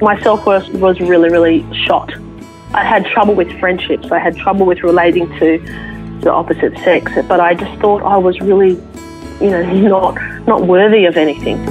my 0.02 0.20
self 0.22 0.44
worth 0.44 0.68
was 0.74 0.98
really, 0.98 1.30
really 1.30 1.64
shot. 1.86 2.12
I 2.74 2.82
had 2.82 3.06
trouble 3.06 3.36
with 3.36 3.56
friendships. 3.60 4.10
I 4.10 4.18
had 4.18 4.36
trouble 4.36 4.66
with 4.66 4.82
relating 4.82 5.28
to 5.38 5.58
the 6.22 6.32
opposite 6.32 6.76
sex, 6.78 7.12
but 7.28 7.38
I 7.38 7.54
just 7.54 7.80
thought 7.80 8.02
I 8.02 8.16
was 8.16 8.40
really, 8.40 8.74
you 9.40 9.50
know, 9.50 9.62
not 9.88 10.14
not 10.46 10.66
worthy 10.66 11.04
of 11.04 11.16
anything. 11.16 11.64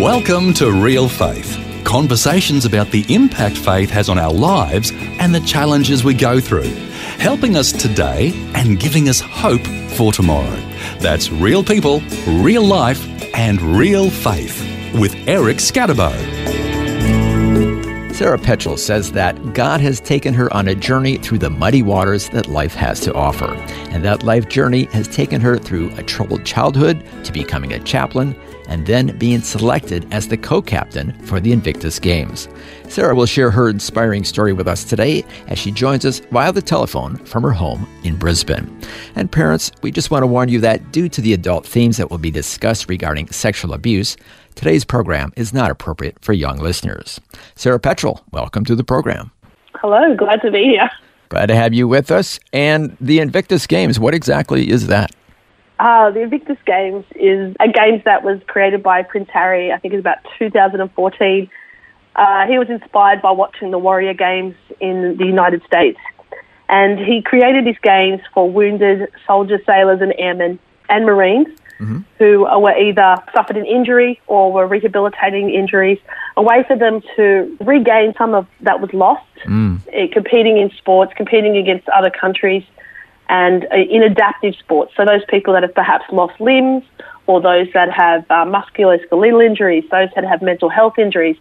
Welcome 0.00 0.52
to 0.54 0.70
Real 0.70 1.08
Faith 1.08 1.60
conversations 1.84 2.64
about 2.64 2.90
the 2.90 3.04
impact 3.14 3.56
faith 3.56 3.88
has 3.90 4.08
on 4.08 4.18
our 4.18 4.32
lives 4.32 4.90
and 5.20 5.32
the 5.32 5.40
challenges 5.40 6.02
we 6.02 6.12
go 6.14 6.40
through, 6.40 6.74
helping 7.18 7.56
us 7.56 7.70
today 7.70 8.32
and 8.54 8.80
giving 8.80 9.08
us 9.08 9.20
hope 9.20 9.64
for 9.90 10.12
tomorrow. 10.12 10.56
That's 10.98 11.30
real 11.30 11.62
people, 11.62 12.00
real 12.26 12.64
life, 12.64 13.06
and 13.34 13.60
real 13.62 14.10
faith 14.10 14.60
with 14.94 15.14
Eric 15.28 15.58
Skattebo. 15.58 16.73
Sarah 18.14 18.38
Petchel 18.38 18.78
says 18.78 19.10
that 19.10 19.54
God 19.54 19.80
has 19.80 19.98
taken 19.98 20.34
her 20.34 20.50
on 20.54 20.68
a 20.68 20.74
journey 20.76 21.16
through 21.16 21.38
the 21.38 21.50
muddy 21.50 21.82
waters 21.82 22.28
that 22.28 22.46
life 22.46 22.72
has 22.72 23.00
to 23.00 23.12
offer. 23.12 23.52
And 23.90 24.04
that 24.04 24.22
life 24.22 24.48
journey 24.48 24.84
has 24.92 25.08
taken 25.08 25.40
her 25.40 25.58
through 25.58 25.90
a 25.96 26.02
troubled 26.04 26.44
childhood 26.44 27.04
to 27.24 27.32
becoming 27.32 27.72
a 27.72 27.80
chaplain 27.80 28.36
and 28.68 28.86
then 28.86 29.18
being 29.18 29.40
selected 29.40 30.06
as 30.12 30.28
the 30.28 30.36
co 30.36 30.62
captain 30.62 31.12
for 31.24 31.40
the 31.40 31.50
Invictus 31.50 31.98
Games. 31.98 32.48
Sarah 32.88 33.16
will 33.16 33.26
share 33.26 33.50
her 33.50 33.68
inspiring 33.68 34.22
story 34.22 34.52
with 34.52 34.68
us 34.68 34.84
today 34.84 35.24
as 35.48 35.58
she 35.58 35.72
joins 35.72 36.04
us 36.04 36.20
via 36.30 36.52
the 36.52 36.62
telephone 36.62 37.16
from 37.16 37.42
her 37.42 37.50
home 37.50 37.84
in 38.04 38.16
Brisbane. 38.16 38.80
And 39.16 39.30
parents, 39.30 39.72
we 39.82 39.90
just 39.90 40.12
want 40.12 40.22
to 40.22 40.28
warn 40.28 40.48
you 40.48 40.60
that 40.60 40.92
due 40.92 41.08
to 41.08 41.20
the 41.20 41.32
adult 41.32 41.66
themes 41.66 41.96
that 41.96 42.10
will 42.10 42.18
be 42.18 42.30
discussed 42.30 42.88
regarding 42.88 43.28
sexual 43.30 43.74
abuse, 43.74 44.16
today's 44.54 44.84
program 44.84 45.32
is 45.36 45.52
not 45.52 45.70
appropriate 45.70 46.16
for 46.20 46.32
young 46.32 46.58
listeners. 46.58 47.20
Sarah 47.54 47.80
Petchel, 47.80 48.22
welcome 48.32 48.64
to 48.64 48.74
the 48.74 48.84
program. 48.84 49.30
Hello, 49.76 50.14
glad 50.16 50.40
to 50.42 50.50
be 50.50 50.64
here. 50.64 50.90
Glad 51.28 51.46
to 51.46 51.56
have 51.56 51.74
you 51.74 51.88
with 51.88 52.10
us. 52.10 52.38
And 52.52 52.96
the 53.00 53.18
Invictus 53.18 53.66
Games, 53.66 53.98
what 53.98 54.14
exactly 54.14 54.70
is 54.70 54.86
that? 54.86 55.10
Uh, 55.78 56.10
the 56.10 56.20
Invictus 56.20 56.58
Games 56.64 57.04
is 57.16 57.54
a 57.58 57.68
games 57.68 58.02
that 58.04 58.22
was 58.22 58.40
created 58.46 58.82
by 58.82 59.02
Prince 59.02 59.28
Harry. 59.32 59.72
I 59.72 59.78
think 59.78 59.92
it 59.92 59.96
was 59.96 60.02
about 60.02 60.18
2014. 60.38 61.50
Uh, 62.14 62.46
he 62.46 62.58
was 62.58 62.70
inspired 62.70 63.20
by 63.20 63.32
watching 63.32 63.72
the 63.72 63.78
Warrior 63.78 64.14
Games 64.14 64.54
in 64.80 65.16
the 65.18 65.26
United 65.26 65.64
States, 65.66 65.98
and 66.68 66.98
he 66.98 67.20
created 67.20 67.66
these 67.66 67.78
games 67.82 68.20
for 68.32 68.48
wounded 68.48 69.10
soldiers, 69.26 69.60
sailors, 69.66 70.00
and 70.00 70.14
airmen 70.16 70.60
and 70.88 71.04
Marines 71.04 71.48
mm-hmm. 71.78 72.00
who 72.18 72.40
were 72.60 72.76
either 72.76 73.16
suffered 73.34 73.56
an 73.56 73.66
injury 73.66 74.20
or 74.26 74.52
were 74.52 74.66
rehabilitating 74.66 75.50
injuries, 75.50 75.98
a 76.36 76.42
way 76.42 76.64
for 76.66 76.76
them 76.76 77.00
to 77.16 77.56
regain 77.60 78.14
some 78.16 78.34
of 78.34 78.46
that 78.60 78.80
was 78.80 78.92
lost, 78.92 79.24
mm. 79.44 79.80
Eh, 79.92 80.08
competing 80.12 80.58
in 80.58 80.70
sports, 80.70 81.12
competing 81.16 81.56
against 81.56 81.88
other 81.90 82.10
countries 82.10 82.64
and 83.28 83.64
in 83.72 84.02
adaptive 84.02 84.54
sports. 84.56 84.92
So 84.96 85.04
those 85.04 85.22
people 85.28 85.54
that 85.54 85.62
have 85.62 85.74
perhaps 85.74 86.04
lost 86.12 86.38
limbs 86.40 86.84
or 87.26 87.40
those 87.40 87.68
that 87.72 87.90
have 87.90 88.24
uh, 88.30 88.44
musculoskeletal 88.44 89.44
injuries, 89.44 89.84
those 89.90 90.08
that 90.14 90.24
have 90.24 90.42
mental 90.42 90.68
health 90.68 90.98
injuries, 90.98 91.36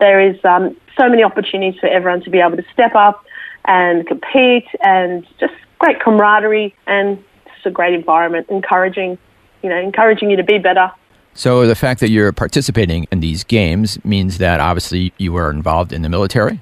there 0.00 0.20
is 0.20 0.42
um, 0.44 0.76
so 0.96 1.08
many 1.08 1.22
opportunities 1.22 1.78
for 1.78 1.88
everyone 1.88 2.22
to 2.22 2.30
be 2.30 2.40
able 2.40 2.56
to 2.56 2.64
step 2.72 2.94
up 2.94 3.24
and 3.66 4.06
compete 4.06 4.66
and 4.82 5.26
just 5.38 5.52
great 5.78 6.00
camaraderie 6.00 6.74
and 6.86 7.22
just 7.52 7.66
a 7.66 7.70
great 7.70 7.94
environment, 7.94 8.46
encouraging, 8.48 9.18
you 9.66 9.70
know, 9.70 9.80
encouraging 9.80 10.30
you 10.30 10.36
to 10.36 10.44
be 10.44 10.58
better. 10.58 10.92
So 11.34 11.66
the 11.66 11.74
fact 11.74 11.98
that 12.00 12.08
you're 12.08 12.30
participating 12.30 13.08
in 13.10 13.18
these 13.18 13.42
games 13.42 14.02
means 14.04 14.38
that 14.38 14.60
obviously 14.60 15.12
you 15.18 15.32
were 15.32 15.50
involved 15.50 15.92
in 15.92 16.02
the 16.02 16.08
military? 16.08 16.60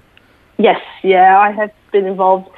Yes, 0.57 0.81
yeah, 1.03 1.39
I 1.39 1.51
have 1.51 1.71
been 1.93 2.07
involved 2.07 2.49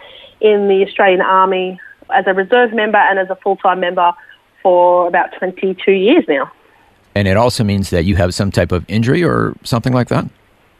in 0.40 0.68
the 0.68 0.84
Australian 0.86 1.20
Army 1.20 1.80
as 2.14 2.24
a 2.28 2.32
reserve 2.32 2.72
member 2.72 2.98
and 2.98 3.18
as 3.18 3.28
a 3.28 3.34
full 3.36 3.56
time 3.56 3.80
member 3.80 4.12
for 4.62 5.08
about 5.08 5.32
22 5.38 5.90
years 5.90 6.24
now. 6.28 6.50
And 7.16 7.26
it 7.26 7.36
also 7.36 7.64
means 7.64 7.90
that 7.90 8.04
you 8.04 8.14
have 8.16 8.34
some 8.34 8.52
type 8.52 8.70
of 8.70 8.84
injury 8.88 9.24
or 9.24 9.54
something 9.64 9.92
like 9.92 10.08
that? 10.08 10.28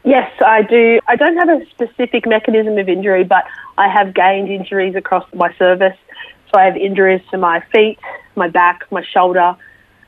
Yes, 0.05 0.31
I 0.39 0.61
do. 0.61 1.01
I 1.07 1.17
don't 1.17 1.35
have 1.35 1.49
a 1.49 1.65
specific 1.69 2.25
mechanism 2.25 2.77
of 2.77 2.87
injury, 2.87 3.25
but 3.25 3.43
I 3.77 3.89
have 3.89 4.13
gained 4.13 4.47
injuries 4.47 4.95
across 4.95 5.27
my 5.33 5.53
service. 5.55 5.97
So 6.49 6.59
I 6.59 6.63
have 6.63 6.77
injuries 6.77 7.21
to 7.31 7.37
my 7.37 7.59
feet, 7.73 7.99
my 8.37 8.47
back, 8.47 8.83
my 8.91 9.03
shoulder, 9.03 9.55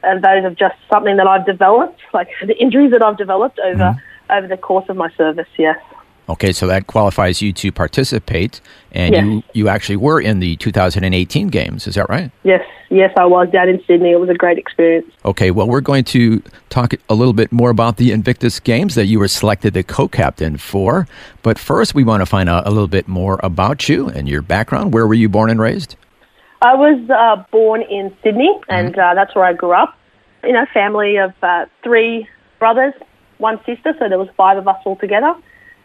and 0.04 0.24
those 0.24 0.46
are 0.46 0.56
just 0.56 0.76
something 0.90 1.18
that 1.18 1.28
I've 1.28 1.46
developed, 1.46 2.00
like 2.14 2.30
the 2.46 2.58
injuries 2.58 2.92
that 2.92 3.02
I've 3.02 3.18
developed 3.18 3.60
over 3.60 3.76
mm-hmm. 3.76 4.32
over 4.32 4.48
the 4.48 4.58
course 4.58 4.86
of 4.90 4.96
my 4.96 5.10
service. 5.18 5.48
Yes. 5.58 5.78
Okay, 6.30 6.52
so 6.52 6.68
that 6.68 6.86
qualifies 6.86 7.42
you 7.42 7.52
to 7.54 7.72
participate, 7.72 8.62
and 8.92 9.16
yes. 9.16 9.24
you 9.24 9.44
you 9.54 9.68
actually 9.68 9.96
were 9.96 10.22
in 10.22 10.40
the 10.40 10.56
2018 10.58 11.48
games. 11.48 11.88
Is 11.88 11.96
that 11.96 12.08
right? 12.08 12.30
Yes, 12.44 12.64
yes, 12.92 13.12
I 13.18 13.26
was 13.26 13.50
down 13.50 13.68
in 13.68 13.84
Sydney. 13.88 14.12
It 14.12 14.20
was 14.20 14.30
a 14.30 14.36
great 14.36 14.60
experience. 14.60 15.12
Okay, 15.26 15.50
well, 15.50 15.68
we're 15.68 15.82
going 15.82 16.04
to 16.06 16.44
talk 16.70 16.94
a 17.10 17.16
little 17.16 17.34
bit 17.34 17.52
more 17.52 17.72
about 17.72 17.98
the 17.98 18.12
Invictus 18.12 18.60
Games 18.60 18.94
that 18.94 19.08
you 19.08 19.18
were 19.18 19.28
selected 19.28 19.74
the 19.74 19.82
co-captain 19.82 20.58
for. 20.58 21.08
But 21.42 21.58
first, 21.58 21.96
we 21.96 22.04
want 22.04 22.22
to 22.22 22.28
find 22.28 22.48
out 22.48 22.68
a 22.68 22.70
little 22.70 22.88
bit 22.88 23.08
more 23.08 23.40
about 23.42 23.90
you 23.90 24.08
and 24.08 24.30
your 24.30 24.44
background. 24.44 24.94
Where 24.94 25.08
were 25.08 25.16
you 25.16 25.30
born 25.30 25.50
and 25.50 25.60
raised? 25.60 25.96
I 26.62 26.76
was 26.76 27.10
uh, 27.10 27.44
born 27.52 27.82
in 27.84 28.16
Sydney, 28.24 28.50
mm-hmm. 28.50 28.72
and 28.72 28.98
uh, 28.98 29.14
that's 29.14 29.36
where 29.36 29.46
I 29.46 29.54
grew 29.54 29.72
up. 29.72 29.98
In 30.44 30.56
a 30.56 30.66
family 30.68 31.18
of 31.18 31.34
uh, 31.42 31.66
three 31.84 32.28
brothers, 32.60 32.94
one 33.38 33.58
sister, 33.66 33.94
so 34.00 34.10
there 34.10 34.20
was 34.20 34.30
five 34.38 34.58
of 34.58 34.68
us 34.68 34.78
all 34.86 34.96
together. 34.96 35.34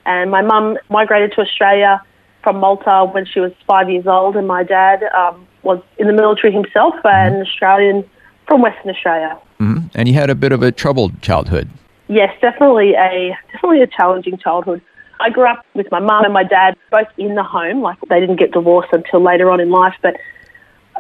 And 0.07 0.31
my 0.31 0.43
mum 0.43 0.79
migrated 0.91 1.33
to 1.33 1.41
Australia 1.41 2.03
from 2.43 2.59
Malta 2.59 3.09
when 3.11 3.25
she 3.25 3.41
was 3.41 3.53
five 3.67 3.89
years 3.89 4.07
old, 4.07 4.37
and 4.37 4.47
my 4.47 4.62
dad 4.62 5.03
um, 5.17 5.47
was 5.62 5.83
in 5.99 6.07
the 6.07 6.12
military 6.12 6.53
himself, 6.53 6.95
mm-hmm. 6.97 7.35
an 7.35 7.43
Australian 7.47 8.09
from 8.47 8.62
Western 8.62 8.91
Australia. 8.91 9.39
Mm-hmm. 9.61 9.87
And 9.95 10.09
you 10.09 10.15
had 10.15 10.31
a 10.31 10.35
bit 10.35 10.53
of 10.53 10.62
a 10.62 10.71
troubled 10.71 11.23
childhood. 11.23 11.69
Yes, 12.09 12.35
definitely 12.41 12.95
a 12.95 13.37
definitely 13.53 13.81
a 13.83 13.87
challenging 13.87 14.37
childhood. 14.37 14.83
I 15.21 15.31
grew 15.31 15.47
up 15.47 15.65
with 15.75 15.91
my 15.91 16.01
mum 16.01 16.25
and 16.25 16.35
my 16.35 16.43
dad 16.43 16.77
both 16.91 17.06
in 17.17 17.35
the 17.35 17.43
home, 17.43 17.81
like 17.81 17.99
they 18.09 18.21
didn't 18.21 18.37
get 18.37 18.53
divorced 18.53 18.93
until 18.93 19.23
later 19.23 19.51
on 19.51 19.61
in 19.61 19.71
life, 19.71 19.95
but 20.03 20.17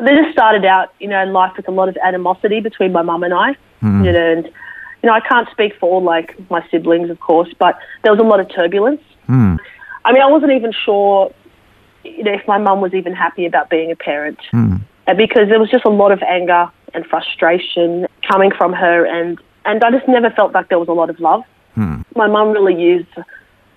they 0.00 0.14
just 0.14 0.32
started 0.32 0.64
out, 0.64 0.92
you 0.98 1.08
know, 1.08 1.22
in 1.22 1.32
life 1.32 1.56
with 1.56 1.68
a 1.68 1.70
lot 1.70 1.88
of 1.88 1.96
animosity 1.98 2.60
between 2.60 2.92
my 2.92 3.02
mum 3.02 3.22
and 3.22 3.34
I. 3.34 3.52
Mm-hmm. 3.82 4.04
You 4.04 4.12
know, 4.12 4.32
and 4.32 4.44
you 4.46 5.08
know, 5.08 5.12
I 5.12 5.20
can't 5.20 5.48
speak 5.50 5.74
for 5.78 5.90
all 5.90 6.02
like 6.02 6.34
my 6.50 6.66
siblings, 6.70 7.10
of 7.10 7.20
course, 7.20 7.52
but 7.58 7.78
there 8.02 8.12
was 8.12 8.20
a 8.20 8.24
lot 8.24 8.40
of 8.40 8.48
turbulence. 8.48 9.02
Mm. 9.28 9.58
I 10.04 10.12
mean, 10.12 10.22
I 10.22 10.30
wasn't 10.30 10.52
even 10.52 10.72
sure, 10.72 11.30
you 12.04 12.24
know, 12.24 12.32
if 12.32 12.46
my 12.48 12.56
mum 12.56 12.80
was 12.80 12.94
even 12.94 13.12
happy 13.12 13.44
about 13.44 13.68
being 13.68 13.90
a 13.90 13.96
parent, 13.96 14.38
mm. 14.52 14.80
because 15.16 15.48
there 15.50 15.60
was 15.60 15.70
just 15.70 15.84
a 15.84 15.90
lot 15.90 16.10
of 16.10 16.22
anger 16.22 16.70
and 16.94 17.04
frustration 17.06 18.06
coming 18.26 18.50
from 18.50 18.72
her, 18.72 19.04
and 19.04 19.38
and 19.66 19.84
I 19.84 19.90
just 19.90 20.08
never 20.08 20.30
felt 20.30 20.52
like 20.52 20.70
there 20.70 20.78
was 20.78 20.88
a 20.88 20.92
lot 20.92 21.10
of 21.10 21.20
love. 21.20 21.42
Mm. 21.76 22.04
My 22.16 22.26
mum 22.26 22.52
really 22.52 22.80
used 22.80 23.14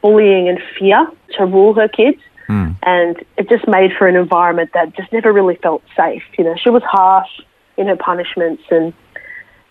bullying 0.02 0.48
and 0.48 0.60
fear 0.80 1.12
to 1.38 1.46
rule 1.46 1.74
her 1.74 1.90
kids. 1.90 2.22
Mm. 2.48 2.76
And 2.84 3.26
it 3.38 3.50
just 3.50 3.68
made 3.68 3.92
for 3.98 4.08
an 4.08 4.16
environment 4.16 4.72
that 4.74 4.96
just 4.96 5.12
never 5.12 5.34
really 5.34 5.56
felt 5.56 5.84
safe. 5.96 6.24
You 6.38 6.46
know, 6.46 6.56
she 6.56 6.70
was 6.70 6.84
harsh 6.84 7.30
in 7.78 7.88
her 7.88 7.96
punishments 7.96 8.64
and 8.70 8.94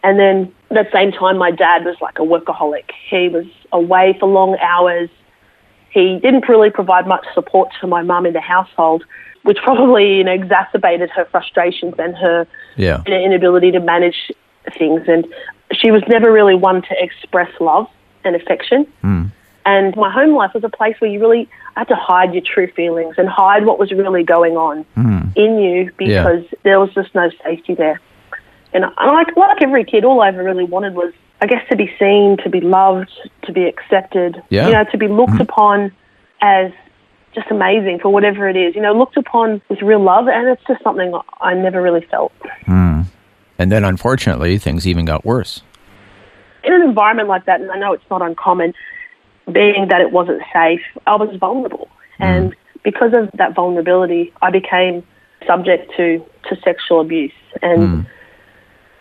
and 0.06 0.20
then 0.20 0.52
at 0.70 0.86
the 0.86 0.90
same 0.92 1.10
time, 1.10 1.36
my 1.36 1.50
dad 1.50 1.84
was 1.84 1.96
like 2.00 2.20
a 2.20 2.22
workaholic. 2.22 2.90
He 3.10 3.28
was 3.28 3.46
away 3.72 4.16
for 4.20 4.28
long 4.28 4.56
hours. 4.60 5.10
He 5.90 6.20
didn't 6.20 6.48
really 6.48 6.70
provide 6.70 7.08
much 7.08 7.26
support 7.34 7.70
to 7.80 7.88
my 7.88 8.02
mum 8.02 8.24
in 8.24 8.32
the 8.32 8.40
household, 8.40 9.04
which 9.42 9.58
probably 9.64 10.18
you 10.18 10.24
know 10.24 10.32
exacerbated 10.32 11.10
her 11.10 11.24
frustrations 11.24 11.94
and 11.98 12.16
her 12.16 12.46
yeah. 12.76 13.02
inability 13.06 13.72
to 13.72 13.80
manage 13.80 14.30
things. 14.78 15.02
And 15.08 15.26
she 15.72 15.90
was 15.90 16.02
never 16.08 16.30
really 16.30 16.54
one 16.54 16.82
to 16.82 17.02
express 17.02 17.50
love 17.58 17.88
and 18.24 18.36
affection. 18.36 18.86
Mm. 19.02 19.32
And 19.66 19.96
my 19.96 20.12
home 20.12 20.34
life 20.34 20.54
was 20.54 20.62
a 20.62 20.68
place 20.68 20.94
where 21.00 21.10
you 21.10 21.20
really 21.20 21.48
had 21.76 21.88
to 21.88 21.96
hide 21.96 22.32
your 22.32 22.42
true 22.42 22.70
feelings 22.70 23.16
and 23.18 23.28
hide 23.28 23.66
what 23.66 23.80
was 23.80 23.90
really 23.90 24.22
going 24.22 24.56
on 24.56 24.86
mm. 24.96 25.36
in 25.36 25.58
you 25.58 25.90
because 25.98 26.44
yeah. 26.44 26.58
there 26.62 26.78
was 26.78 26.94
just 26.94 27.12
no 27.16 27.30
safety 27.44 27.74
there. 27.74 28.00
And 28.72 28.84
like 28.96 29.36
like 29.36 29.62
every 29.62 29.84
kid, 29.84 30.04
all 30.04 30.22
I 30.22 30.28
ever 30.28 30.44
really 30.44 30.64
wanted 30.64 30.94
was, 30.94 31.12
I 31.40 31.46
guess, 31.46 31.68
to 31.68 31.76
be 31.76 31.92
seen, 31.98 32.36
to 32.44 32.48
be 32.48 32.60
loved, 32.60 33.10
to 33.42 33.52
be 33.52 33.64
accepted. 33.64 34.40
Yeah. 34.50 34.68
You 34.68 34.72
know, 34.74 34.84
to 34.84 34.98
be 34.98 35.08
looked 35.08 35.32
mm-hmm. 35.32 35.42
upon 35.42 35.92
as 36.40 36.70
just 37.34 37.50
amazing 37.50 37.98
for 37.98 38.10
whatever 38.10 38.48
it 38.48 38.56
is. 38.56 38.76
You 38.76 38.82
know, 38.82 38.92
looked 38.92 39.16
upon 39.16 39.62
with 39.68 39.82
real 39.82 40.02
love, 40.02 40.28
and 40.28 40.46
it's 40.48 40.62
just 40.68 40.82
something 40.84 41.12
I 41.40 41.54
never 41.54 41.82
really 41.82 42.06
felt. 42.06 42.32
Mm. 42.66 43.06
And 43.58 43.72
then 43.72 43.84
unfortunately, 43.84 44.58
things 44.58 44.86
even 44.86 45.04
got 45.04 45.24
worse. 45.24 45.62
In 46.62 46.72
an 46.72 46.82
environment 46.82 47.28
like 47.28 47.46
that, 47.46 47.60
and 47.60 47.70
I 47.70 47.78
know 47.78 47.92
it's 47.92 48.08
not 48.10 48.22
uncommon, 48.22 48.74
being 49.50 49.88
that 49.88 50.00
it 50.00 50.12
wasn't 50.12 50.42
safe, 50.52 50.82
I 51.06 51.16
was 51.16 51.34
vulnerable. 51.36 51.88
Mm. 52.20 52.24
And 52.24 52.56
because 52.82 53.12
of 53.14 53.30
that 53.34 53.54
vulnerability, 53.54 54.32
I 54.42 54.50
became 54.50 55.04
subject 55.46 55.92
to, 55.96 56.24
to 56.48 56.56
sexual 56.62 57.00
abuse. 57.00 57.32
And 57.62 57.82
mm. 57.82 58.06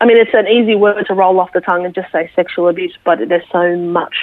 I 0.02 0.06
mean, 0.06 0.18
it's 0.18 0.34
an 0.34 0.48
easy 0.48 0.76
word 0.76 1.04
to 1.08 1.14
roll 1.14 1.40
off 1.40 1.54
the 1.54 1.62
tongue 1.62 1.86
and 1.86 1.96
just 1.96 2.12
say 2.12 2.30
sexual 2.36 2.68
abuse, 2.68 2.96
but 3.04 3.20
there's 3.28 3.48
so 3.52 3.76
much 3.78 4.16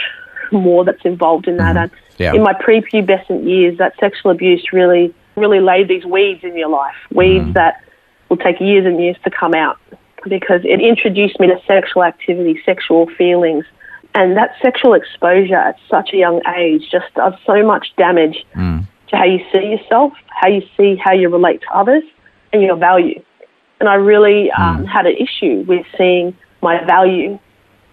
more 0.53 0.85
that's 0.85 1.05
involved 1.05 1.49
in 1.49 1.57
that. 1.57 1.75
Mm-hmm. 1.77 1.79
And 1.79 1.91
Yeah. 2.19 2.35
in 2.35 2.43
my 2.43 2.53
prepubescent 2.53 3.49
years, 3.49 3.79
that 3.79 3.95
sexual 3.99 4.31
abuse 4.31 4.73
really, 4.73 5.15
really 5.37 5.61
laid 5.61 5.89
these 5.89 6.05
weeds 6.05 6.45
in 6.45 6.57
your 6.57 6.69
life, 6.69 6.95
weeds 7.11 7.47
mm. 7.47 7.55
that 7.55 7.83
will 8.29 8.37
take 8.37 8.61
years 8.61 8.87
and 8.87 9.01
years 9.01 9.17
to 9.25 9.31
come 9.31 9.55
out 9.55 9.79
because 10.25 10.61
it 10.65 10.81
introduced 10.81 11.41
me 11.41 11.49
to 11.49 11.61
sexual 11.67 12.05
activity, 12.05 12.61
sexual 12.65 13.09
feelings. 13.19 13.65
And 14.15 14.37
that 14.37 14.55
sexual 14.61 14.95
exposure 14.95 15.57
at 15.57 15.77
such 15.89 16.11
a 16.13 16.17
young 16.17 16.43
age 16.57 16.91
just 16.91 17.13
does 17.15 17.35
so 17.47 17.65
much 17.65 17.89
damage 17.97 18.45
mm. 18.55 18.87
to 19.09 19.17
how 19.17 19.25
you 19.25 19.39
see 19.53 19.71
yourself, 19.71 20.13
how 20.27 20.49
you 20.49 20.63
see 20.77 20.97
how 20.97 21.13
you 21.13 21.29
relate 21.29 21.63
to 21.63 21.69
others, 21.75 22.03
and 22.53 22.63
your 22.63 22.77
value. 22.77 23.23
And 23.81 23.89
I 23.89 23.95
really 23.95 24.51
mm. 24.55 24.61
um, 24.61 24.85
had 24.85 25.07
an 25.07 25.17
issue 25.17 25.65
with 25.67 25.87
seeing 25.97 26.37
my 26.61 26.85
value 26.85 27.39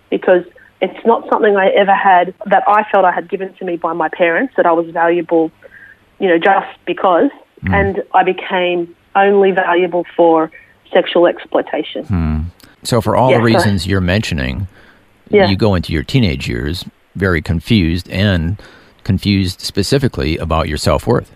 because 0.10 0.44
it's 0.81 1.06
not 1.06 1.27
something 1.30 1.56
I 1.56 1.69
ever 1.69 1.94
had 1.94 2.33
that 2.48 2.63
I 2.68 2.83
felt 2.92 3.06
I 3.06 3.12
had 3.12 3.30
given 3.30 3.54
to 3.56 3.66
me 3.66 3.77
by 3.77 3.94
my 3.94 4.10
parents, 4.10 4.54
that 4.57 4.66
I 4.66 4.71
was 4.71 4.89
valuable, 4.92 5.51
you 6.19 6.27
know, 6.27 6.38
just 6.38 6.68
because. 6.86 7.30
Mm. 7.63 7.74
And 7.74 8.04
I 8.13 8.24
became 8.24 8.95
only 9.16 9.51
valuable 9.51 10.06
for 10.16 10.51
sexual 10.94 11.27
exploitation. 11.27 12.06
Hmm. 12.06 12.39
So, 12.83 13.01
for 13.01 13.16
all 13.16 13.31
Yeah, 13.31 13.38
the 13.38 13.44
reasons 13.44 13.86
you're 13.86 14.01
mentioning, 14.01 14.68
Yeah. 15.30 15.48
you 15.48 15.56
go 15.56 15.76
into 15.76 15.94
your 15.94 16.04
teenage 16.04 16.48
years 16.48 16.86
very 17.16 17.42
confused 17.42 18.10
and 18.10 18.62
confused 19.04 19.62
specifically 19.62 20.38
about 20.38 20.68
your 20.68 20.78
self 20.78 21.08
worth. 21.08 21.31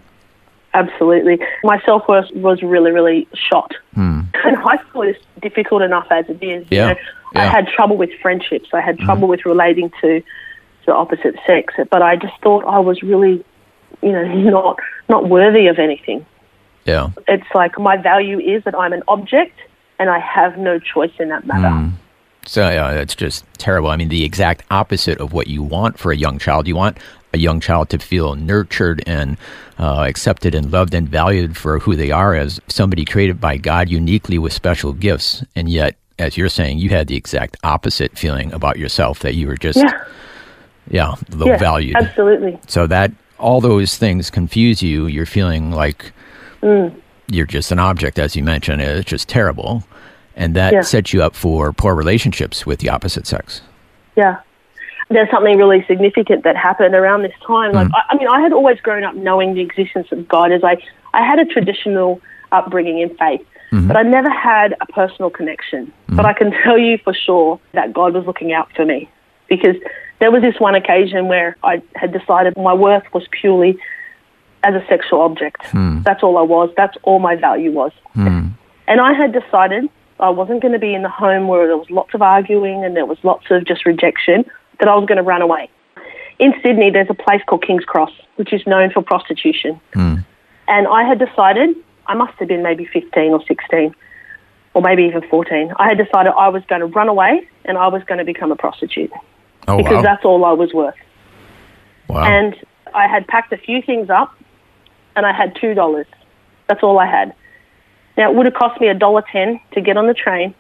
Absolutely. 0.74 1.40
My 1.64 1.80
self 1.86 2.08
worth 2.08 2.32
was 2.34 2.64
really, 2.64 2.92
really 2.92 3.28
shot. 3.34 3.74
Hmm. 3.94 4.22
And 4.44 4.58
high 4.58 4.84
school 4.90 5.04
is 5.04 5.16
difficult 5.42 5.82
enough 5.84 6.08
as 6.10 6.26
it 6.30 6.42
is. 6.44 6.66
You 6.72 6.78
Yeah, 6.78 6.96
I 7.36 7.46
had 7.46 7.68
trouble 7.68 7.98
with 7.98 8.10
friendships. 8.22 8.70
I 8.74 8.82
had 8.82 8.98
hmm. 9.00 9.06
trouble 9.06 9.28
with 9.28 9.46
relating 9.46 9.92
to 10.02 10.22
the 10.86 10.94
opposite 10.94 11.36
sex. 11.46 11.74
But 11.90 12.02
I 12.02 12.16
just 12.16 12.34
thought 12.42 12.66
I 12.66 12.80
was 12.80 13.02
really, 13.04 13.44
you 14.02 14.12
know, 14.12 14.24
not 14.50 14.80
not 15.10 15.30
worthy 15.30 15.68
of 15.68 15.80
anything. 15.80 16.26
Yeah. 16.86 17.12
It's 17.28 17.48
like 17.54 17.80
my 17.80 17.98
value 17.98 18.40
is 18.40 18.64
that 18.66 18.76
I'm 18.76 18.94
an 18.94 19.04
object 19.08 19.58
and 20.00 20.10
I 20.10 20.20
have 20.20 20.58
no 20.58 20.80
choice 20.80 21.14
in 21.20 21.30
that 21.30 21.46
matter. 21.46 21.70
Hmm. 21.70 21.90
So 22.46 22.70
yeah, 22.70 22.92
it's 22.92 23.16
just 23.16 23.46
terrible. 23.58 23.90
I 23.90 23.96
mean, 23.96 24.10
the 24.10 24.24
exact 24.24 24.64
opposite 24.70 25.20
of 25.20 25.34
what 25.34 25.48
you 25.48 25.64
want 25.64 25.98
for 25.98 26.12
a 26.12 26.18
young 26.18 26.40
child. 26.40 26.68
You 26.68 26.76
want 26.76 26.98
a 27.34 27.38
young 27.38 27.60
child 27.60 27.90
to 27.90 27.98
feel 28.00 28.36
nurtured 28.36 29.02
and 29.08 29.38
uh, 29.80 30.06
accepted 30.08 30.54
and 30.54 30.72
loved 30.72 30.94
and 30.94 31.08
valued 31.10 31.58
for 31.58 31.80
who 31.80 31.96
they 31.96 32.12
are 32.12 32.36
as 32.36 32.60
somebody 32.68 33.06
created 33.06 33.42
by 33.42 33.58
God 33.58 33.90
uniquely 33.90 34.38
with 34.38 34.54
special 34.54 34.94
gifts. 34.94 35.44
And 35.56 35.68
yet, 35.70 35.96
as 36.20 36.38
you're 36.38 36.50
saying, 36.50 36.78
you 36.78 36.90
had 36.90 37.08
the 37.08 37.16
exact 37.16 37.58
opposite 37.64 38.18
feeling 38.18 38.54
about 38.54 38.78
yourself 38.78 39.20
that 39.20 39.34
you 39.34 39.48
were 39.48 39.58
just, 39.58 39.80
yeah, 39.80 40.04
Yeah. 40.92 41.16
low 41.32 41.48
Yeah. 41.48 41.58
valued. 41.58 41.96
Absolutely. 41.96 42.60
So 42.68 42.86
that 42.88 43.12
all 43.40 43.62
those 43.62 43.98
things 43.98 44.30
confuse 44.30 44.84
you. 44.84 45.08
You're 45.08 45.26
feeling 45.26 45.72
like 45.72 46.12
you're 46.62 47.46
just 47.48 47.72
an 47.72 47.80
object, 47.80 48.20
as 48.20 48.36
you 48.36 48.44
mentioned. 48.44 48.82
It's 48.82 49.10
just 49.10 49.28
terrible. 49.28 49.84
And 50.36 50.56
that 50.56 50.74
Yeah. 50.74 50.82
sets 50.82 51.14
you 51.14 51.22
up 51.22 51.36
for 51.36 51.72
poor 51.74 51.96
relationships 51.96 52.66
with 52.66 52.80
the 52.80 52.90
opposite 52.90 53.28
sex. 53.28 53.62
Yeah. 54.16 54.38
There's 55.10 55.30
something 55.30 55.58
really 55.58 55.84
significant 55.86 56.44
that 56.44 56.56
happened 56.56 56.96
around 56.96 57.24
this 57.24 57.34
time. 57.46 57.74
Like, 57.74 57.88
mm. 57.88 57.94
I, 57.94 58.14
I 58.14 58.18
mean, 58.18 58.28
I 58.28 58.42
had 58.42 58.54
always 58.54 58.80
grown 58.80 59.04
up 59.04 59.16
knowing 59.16 59.54
the 59.54 59.62
existence 59.62 60.12
of 60.12 60.28
God 60.28 60.52
as 60.52 60.64
I, 60.64 60.78
I 61.14 61.24
had 61.24 61.40
a 61.40 61.46
traditional 61.46 62.20
upbringing 62.52 63.00
in 63.00 63.10
faith, 63.18 63.46
mm-hmm. 63.72 63.88
but 63.88 63.98
I 63.98 64.04
never 64.04 64.30
had 64.30 64.76
a 64.82 64.86
personal 64.88 65.30
connection. 65.30 65.88
Mm-hmm. 65.88 66.16
But 66.16 66.26
I 66.26 66.34
can 66.34 66.52
tell 66.64 66.78
you 66.78 66.98
for 67.04 67.14
sure 67.14 67.60
that 67.74 67.94
God 67.94 68.14
was 68.14 68.26
looking 68.26 68.54
out 68.54 68.72
for 68.76 68.86
me 68.86 69.10
because 69.50 69.76
there 70.20 70.32
was 70.32 70.42
this 70.42 70.60
one 70.60 70.74
occasion 70.74 71.28
where 71.28 71.58
I 71.64 71.82
had 71.96 72.12
decided 72.12 72.56
my 72.58 72.74
worth 72.74 73.04
was 73.14 73.28
purely 73.30 73.78
as 74.64 74.74
a 74.74 74.86
sexual 74.88 75.22
object. 75.22 75.66
Hmm. 75.68 76.02
That's 76.04 76.24
all 76.24 76.38
I 76.38 76.42
was. 76.42 76.72
That's 76.78 76.98
all 77.04 77.20
my 77.20 77.36
value 77.36 77.72
was. 77.72 77.92
Hmm. 78.14 78.48
And 78.88 79.02
I 79.02 79.14
had 79.14 79.34
decided 79.34 79.90
I 80.24 80.30
wasn't 80.30 80.62
going 80.62 80.72
to 80.72 80.80
be 80.80 80.94
in 80.94 81.04
the 81.04 81.10
home 81.10 81.48
where 81.48 81.68
there 81.68 81.78
was 81.78 81.90
lots 81.90 82.14
of 82.14 82.22
arguing 82.22 82.84
and 82.84 82.96
there 82.96 83.06
was 83.06 83.18
lots 83.24 83.46
of 83.52 83.66
just 83.66 83.86
rejection, 83.86 84.46
that 84.80 84.88
I 84.88 84.96
was 84.96 85.06
going 85.06 85.18
to 85.18 85.24
run 85.24 85.42
away. 85.42 85.70
In 86.40 86.54
Sydney, 86.64 86.90
there's 86.90 87.10
a 87.10 87.14
place 87.14 87.42
called 87.46 87.64
King's 87.64 87.84
Cross, 87.86 88.12
which 88.38 88.54
is 88.54 88.66
known 88.66 88.90
for 88.90 89.02
prostitution. 89.04 89.80
Hmm. 89.94 90.16
And 90.68 90.88
I 90.88 91.04
had 91.04 91.20
decided, 91.20 91.76
I 92.08 92.16
must 92.16 92.34
have 92.40 92.48
been 92.48 92.64
maybe 92.64 92.86
15 92.86 93.34
or 93.34 93.44
16, 93.46 93.94
or 94.74 94.82
maybe 94.82 95.04
even 95.04 95.22
14. 95.30 95.74
I 95.78 95.90
had 95.90 95.98
decided 95.98 96.34
I 96.38 96.48
was 96.50 96.64
going 96.68 96.82
to 96.82 96.88
run 96.88 97.10
away 97.10 97.48
and 97.66 97.78
I 97.78 97.88
was 97.90 98.02
going 98.06 98.18
to 98.18 98.26
become 98.26 98.52
a 98.52 98.56
prostitute 98.56 99.12
Oh, 99.68 99.78
because 99.78 99.96
wow. 99.96 100.02
that's 100.02 100.26
all 100.26 100.44
I 100.46 100.54
was 100.54 100.74
worth. 100.74 100.96
wow. 102.08 102.24
And 102.24 102.56
I 102.96 103.08
had 103.08 103.28
packed 103.28 103.52
a 103.54 103.58
few 103.58 103.82
things 103.82 104.10
up, 104.10 104.34
and 105.16 105.26
I 105.26 105.32
had 105.34 105.56
two 105.60 105.74
dollars. 105.74 106.08
That's 106.68 106.82
all 106.84 106.98
I 107.00 107.06
had. 107.06 107.34
Now 108.18 108.30
it 108.32 108.36
would 108.36 108.46
have 108.46 108.56
cost 108.56 108.80
me 108.80 108.88
a 108.88 108.94
dollar 108.94 109.24
ten 109.32 109.60
to 109.74 109.82
get 109.82 109.98
on 109.98 110.08
the 110.08 110.14
train 110.14 110.54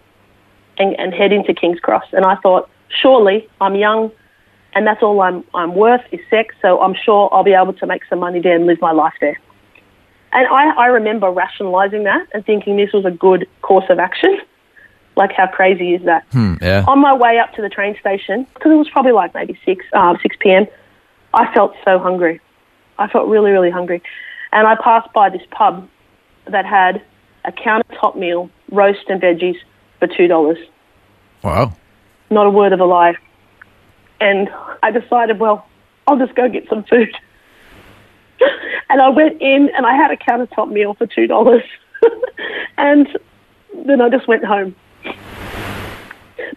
and, 0.77 0.99
and 0.99 1.13
head 1.13 1.31
into 1.31 1.53
King's 1.53 1.79
Cross. 1.79 2.05
And 2.13 2.25
I 2.25 2.35
thought, 2.35 2.69
surely 3.01 3.47
I'm 3.61 3.75
young, 3.75 4.11
and 4.73 4.87
that's 4.87 5.03
all 5.03 5.21
I'm 5.21 5.43
I'm 5.53 5.75
worth 5.75 6.01
is 6.11 6.19
sex. 6.29 6.55
So 6.61 6.81
I'm 6.81 6.95
sure 6.95 7.29
I'll 7.33 7.43
be 7.43 7.53
able 7.53 7.73
to 7.73 7.85
make 7.85 8.03
some 8.09 8.19
money 8.19 8.39
there 8.39 8.55
and 8.55 8.65
live 8.65 8.81
my 8.81 8.91
life 8.91 9.13
there. 9.21 9.39
And 10.31 10.47
I, 10.47 10.69
I 10.75 10.85
remember 10.87 11.29
rationalizing 11.29 12.03
that 12.05 12.27
and 12.33 12.43
thinking 12.43 12.75
this 12.75 12.91
was 12.91 13.05
a 13.05 13.11
good 13.11 13.47
course 13.61 13.85
of 13.89 13.99
action. 13.99 14.39
Like, 15.15 15.31
how 15.31 15.45
crazy 15.45 15.93
is 15.93 16.03
that? 16.05 16.25
Hmm, 16.31 16.55
yeah. 16.59 16.83
on 16.87 16.97
my 16.99 17.13
way 17.13 17.37
up 17.37 17.53
to 17.53 17.61
the 17.61 17.69
train 17.69 17.95
station, 17.99 18.47
because 18.55 18.71
it 18.71 18.75
was 18.75 18.89
probably 18.89 19.11
like 19.11 19.35
maybe 19.35 19.57
6, 19.63 19.85
uh, 19.93 20.15
6 20.19 20.35
p.m., 20.39 20.65
I 21.35 21.53
felt 21.53 21.75
so 21.85 21.99
hungry. 21.99 22.41
I 22.97 23.07
felt 23.07 23.27
really, 23.27 23.51
really 23.51 23.69
hungry. 23.69 24.01
And 24.51 24.67
I 24.67 24.75
passed 24.75 25.13
by 25.13 25.29
this 25.29 25.43
pub 25.51 25.87
that 26.45 26.65
had 26.65 27.03
a 27.45 27.51
countertop 27.51 28.15
meal, 28.15 28.49
roast 28.71 29.07
and 29.09 29.21
veggies 29.21 29.57
for 29.99 30.07
$2. 30.07 30.55
Wow. 31.43 31.75
Not 32.29 32.47
a 32.47 32.49
word 32.49 32.73
of 32.73 32.79
a 32.79 32.85
lie. 32.85 33.15
And 34.19 34.49
I 34.81 34.91
decided, 34.91 35.39
well, 35.39 35.67
I'll 36.07 36.17
just 36.17 36.35
go 36.35 36.49
get 36.49 36.67
some 36.69 36.83
food. 36.83 37.15
and 38.89 39.01
I 39.01 39.09
went 39.09 39.41
in 39.41 39.69
and 39.75 39.85
I 39.85 39.95
had 39.95 40.11
a 40.11 40.17
countertop 40.17 40.71
meal 40.71 40.93
for 40.93 41.07
$2. 41.07 41.63
and 42.77 43.07
then 43.85 44.01
I 44.01 44.09
just 44.09 44.27
went 44.27 44.45
home. 44.45 44.75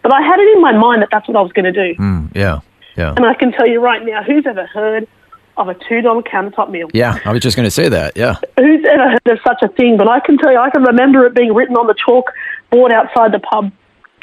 But 0.01 0.13
I 0.13 0.21
had 0.21 0.39
it 0.39 0.55
in 0.55 0.61
my 0.61 0.71
mind 0.71 1.01
that 1.01 1.09
that's 1.11 1.27
what 1.27 1.35
I 1.35 1.41
was 1.41 1.51
going 1.51 1.71
to 1.71 1.71
do. 1.71 1.95
Hmm, 1.95 2.27
yeah. 2.33 2.59
Yeah. 2.95 3.13
And 3.15 3.25
I 3.25 3.33
can 3.33 3.51
tell 3.51 3.67
you 3.67 3.79
right 3.79 4.03
now, 4.03 4.23
who's 4.23 4.45
ever 4.45 4.65
heard 4.65 5.07
of 5.57 5.67
a 5.67 5.75
$2 5.75 6.23
countertop 6.27 6.69
meal? 6.69 6.87
Yeah. 6.93 7.19
I 7.25 7.31
was 7.31 7.41
just 7.41 7.55
going 7.55 7.65
to 7.65 7.71
say 7.71 7.89
that. 7.89 8.15
Yeah. 8.15 8.35
Who's 8.57 8.85
ever 8.85 9.09
heard 9.09 9.27
of 9.27 9.39
such 9.45 9.61
a 9.63 9.67
thing? 9.67 9.97
But 9.97 10.07
I 10.07 10.19
can 10.19 10.37
tell 10.37 10.51
you, 10.51 10.59
I 10.59 10.69
can 10.69 10.83
remember 10.83 11.25
it 11.25 11.35
being 11.35 11.53
written 11.53 11.75
on 11.75 11.87
the 11.87 11.95
chalk 11.95 12.31
board 12.69 12.91
outside 12.91 13.31
the 13.31 13.39
pub. 13.39 13.71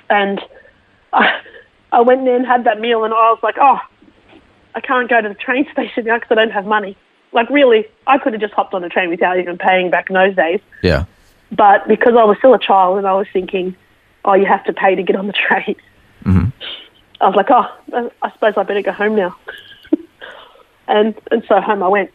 And 0.09 0.41
I, 1.13 1.41
I 1.93 2.01
went 2.01 2.25
there 2.25 2.37
and 2.37 2.47
had 2.47 2.65
that 2.65 2.81
meal, 2.81 3.05
and 3.05 3.13
I 3.13 3.31
was 3.31 3.41
like, 3.43 3.57
oh, 3.61 3.79
I 4.75 4.81
can't 4.81 5.09
go 5.09 5.21
to 5.21 5.29
the 5.29 5.35
train 5.35 5.67
station 5.73 6.05
now 6.05 6.19
because 6.19 6.31
I 6.31 6.35
don't 6.37 6.51
have 6.51 6.67
money. 6.67 6.97
Like, 7.33 7.51
really, 7.51 7.87
I 8.07 8.19
could 8.19 8.33
have 8.33 8.41
just 8.41 8.55
hopped 8.55 8.75
on 8.75 8.85
a 8.85 8.89
train 8.89 9.11
without 9.11 9.39
even 9.39 9.59
paying 9.59 9.91
back 9.91 10.09
in 10.09 10.15
those 10.15 10.37
days. 10.37 10.61
Yeah. 10.83 11.05
But 11.51 11.87
because 11.89 12.15
I 12.19 12.25
was 12.25 12.39
still 12.39 12.55
a 12.55 12.59
child 12.59 12.99
and 12.99 13.07
I 13.07 13.15
was 13.15 13.27
thinking, 13.33 13.77
oh, 14.25 14.35
you 14.35 14.47
have 14.47 14.65
to 14.65 14.73
pay 14.73 14.95
to 14.95 15.03
get 15.03 15.17
on 15.17 15.27
the 15.27 15.33
train, 15.49 15.77
mm-hmm. 16.25 16.49
I 17.21 17.27
was 17.27 17.37
like, 17.37 17.51
oh, 17.51 18.11
I 18.23 18.31
suppose 18.33 18.55
I 18.57 18.63
better 18.63 18.83
go 18.83 18.93
home 18.93 19.17
now. 19.17 19.37
And 20.89 21.15
and 21.31 21.43
so 21.49 21.61
home 21.61 21.83
I 21.83 21.89
went. 21.89 22.11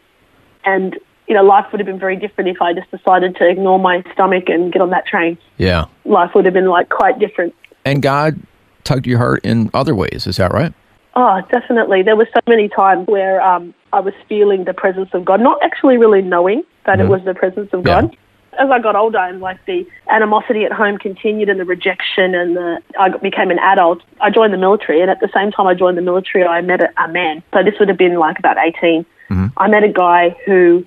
And 0.64 0.98
you 1.26 1.34
know, 1.34 1.42
life 1.44 1.66
would 1.70 1.78
have 1.80 1.86
been 1.86 1.98
very 1.98 2.16
different 2.16 2.50
if 2.50 2.60
I 2.60 2.72
just 2.74 2.90
decided 2.90 3.36
to 3.36 3.48
ignore 3.48 3.78
my 3.78 4.02
stomach 4.12 4.48
and 4.48 4.72
get 4.72 4.82
on 4.82 4.90
that 4.90 5.06
train. 5.06 5.38
Yeah. 5.58 5.86
Life 6.04 6.32
would 6.34 6.44
have 6.44 6.54
been 6.54 6.66
like 6.66 6.88
quite 6.88 7.20
different. 7.20 7.54
And 7.84 8.02
God 8.02 8.40
tugged 8.82 9.06
your 9.06 9.18
heart 9.18 9.44
in 9.44 9.70
other 9.72 9.94
ways. 9.94 10.26
Is 10.26 10.38
that 10.38 10.52
right? 10.52 10.74
Oh, 11.14 11.40
definitely. 11.52 12.02
There 12.02 12.16
were 12.16 12.28
so 12.32 12.40
many 12.48 12.68
times 12.68 13.06
where 13.06 13.40
um, 13.42 13.74
I 13.92 14.00
was 14.00 14.14
feeling 14.28 14.64
the 14.64 14.74
presence 14.74 15.10
of 15.12 15.24
God, 15.24 15.40
not 15.40 15.58
actually 15.62 15.98
really 15.98 16.22
knowing 16.22 16.62
that 16.86 17.00
it 17.00 17.08
was 17.08 17.22
the 17.24 17.34
presence 17.34 17.70
of 17.72 17.86
Yeah. 17.86 18.02
God. 18.02 18.16
As 18.58 18.68
I 18.70 18.80
got 18.80 18.96
older 18.96 19.18
and 19.18 19.40
like 19.40 19.64
the 19.66 19.86
animosity 20.10 20.64
at 20.64 20.72
home 20.72 20.98
continued 20.98 21.48
and 21.48 21.60
the 21.60 21.64
rejection 21.64 22.34
and 22.34 22.56
the, 22.56 22.82
I 22.98 23.08
became 23.16 23.50
an 23.50 23.58
adult, 23.58 24.02
I 24.20 24.30
joined 24.30 24.52
the 24.52 24.58
military. 24.58 25.00
And 25.00 25.10
at 25.10 25.20
the 25.20 25.30
same 25.32 25.52
time 25.52 25.66
I 25.66 25.74
joined 25.74 25.96
the 25.96 26.02
military, 26.02 26.44
I 26.44 26.60
met 26.60 26.80
a, 26.80 26.92
a 27.02 27.08
man. 27.08 27.42
So 27.52 27.62
this 27.62 27.74
would 27.78 27.88
have 27.88 27.98
been 27.98 28.16
like 28.16 28.38
about 28.38 28.58
18. 28.58 29.04
Mm-hmm. 29.30 29.46
I 29.56 29.68
met 29.68 29.84
a 29.84 29.88
guy 29.88 30.36
who 30.44 30.84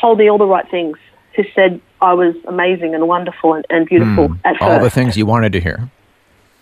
told 0.00 0.18
me 0.18 0.28
all 0.28 0.38
the 0.38 0.46
right 0.46 0.68
things, 0.70 0.96
who 1.36 1.44
said, 1.54 1.80
I 2.00 2.14
was 2.14 2.34
amazing 2.46 2.94
and 2.94 3.06
wonderful 3.06 3.54
and, 3.54 3.66
and 3.70 3.86
beautiful 3.86 4.28
mm. 4.28 4.40
at 4.44 4.52
first. 4.52 4.62
All 4.62 4.80
the 4.80 4.90
things 4.90 5.16
you 5.16 5.26
wanted 5.26 5.52
to 5.52 5.60
hear. 5.60 5.90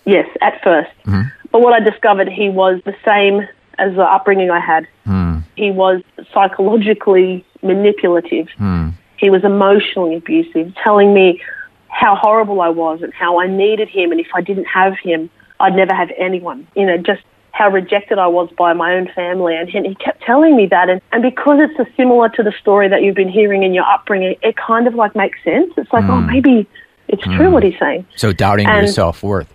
Yes, 0.07 0.27
at 0.41 0.61
1st 0.63 0.91
mm-hmm. 1.05 1.23
But 1.53 1.61
what 1.61 1.73
I 1.73 1.81
discovered, 1.81 2.29
he 2.29 2.49
was 2.49 2.81
the 2.85 2.95
same 3.07 3.47
as 3.79 3.95
the 3.95 4.03
upbringing 4.03 4.51
I 4.51 4.61
had. 4.61 4.87
Mm. 5.07 5.43
He 5.57 5.71
was 5.71 6.03
psychologically 6.33 7.45
manipulative. 7.63 8.49
Mm. 8.59 8.95
He 9.17 9.31
was 9.31 9.45
emotionally 9.45 10.17
abusive, 10.17 10.75
telling 10.83 11.15
me 11.15 11.43
how 11.89 12.15
horrible 12.15 12.61
I 12.61 12.69
was 12.69 13.03
and 13.03 13.13
how 13.15 13.41
I 13.41 13.47
needed 13.47 13.89
him, 13.89 14.13
and 14.13 14.21
if 14.21 14.29
I 14.35 14.41
didn't 14.41 14.67
have 14.67 14.99
him, 14.99 15.31
I'd 15.61 15.75
never 15.75 15.95
have 15.95 16.11
anyone. 16.19 16.67
You 16.77 16.87
know, 16.87 16.99
just 16.99 17.23
how 17.57 17.71
rejected 17.71 18.19
I 18.19 18.27
was 18.27 18.51
by 18.59 18.75
my 18.75 18.95
own 18.95 19.09
family. 19.15 19.57
And 19.57 19.69
he 19.69 19.95
kept 19.95 20.23
telling 20.23 20.57
me 20.57 20.67
that. 20.67 20.91
And, 20.91 21.01
and 21.11 21.23
because 21.23 21.59
it's 21.59 21.79
a 21.79 21.91
similar 21.97 22.29
to 22.31 22.43
the 22.43 22.53
story 22.61 22.89
that 22.89 23.03
you've 23.03 23.17
been 23.17 23.31
hearing 23.31 23.63
in 23.63 23.73
your 23.73 23.85
upbringing, 23.85 24.37
it 24.43 24.57
kind 24.57 24.87
of 24.87 24.95
like 24.95 25.17
makes 25.17 25.43
sense. 25.43 25.73
It's 25.79 25.91
like, 25.91 26.05
oh, 26.05 26.21
hmm. 26.21 26.27
maybe 26.27 26.69
it's 27.09 27.25
hmm. 27.25 27.37
true 27.37 27.51
what 27.51 27.63
he's 27.63 27.79
saying. 27.81 28.07
So 28.17 28.33
doubting 28.33 28.69
your 28.69 28.87
self 28.87 29.23
worth. 29.23 29.53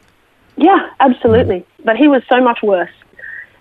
Yeah, 0.57 0.89
absolutely. 0.99 1.63
But 1.85 1.95
he 1.95 2.07
was 2.07 2.23
so 2.27 2.41
much 2.41 2.63
worse. 2.63 2.89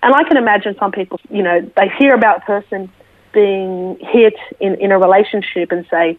And 0.02 0.14
I 0.14 0.24
can 0.24 0.38
imagine 0.38 0.74
some 0.78 0.92
people, 0.92 1.20
you 1.28 1.42
know, 1.42 1.60
they 1.76 1.90
hear 1.98 2.14
about 2.14 2.38
a 2.38 2.40
person 2.46 2.90
being 3.32 3.98
hit 4.00 4.34
in, 4.60 4.74
in 4.76 4.92
a 4.92 4.98
relationship 4.98 5.72
and 5.72 5.86
say, 5.90 6.18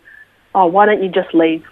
oh, 0.56 0.66
why 0.66 0.86
don't 0.86 1.04
you 1.04 1.10
just 1.10 1.34
leave? 1.34 1.66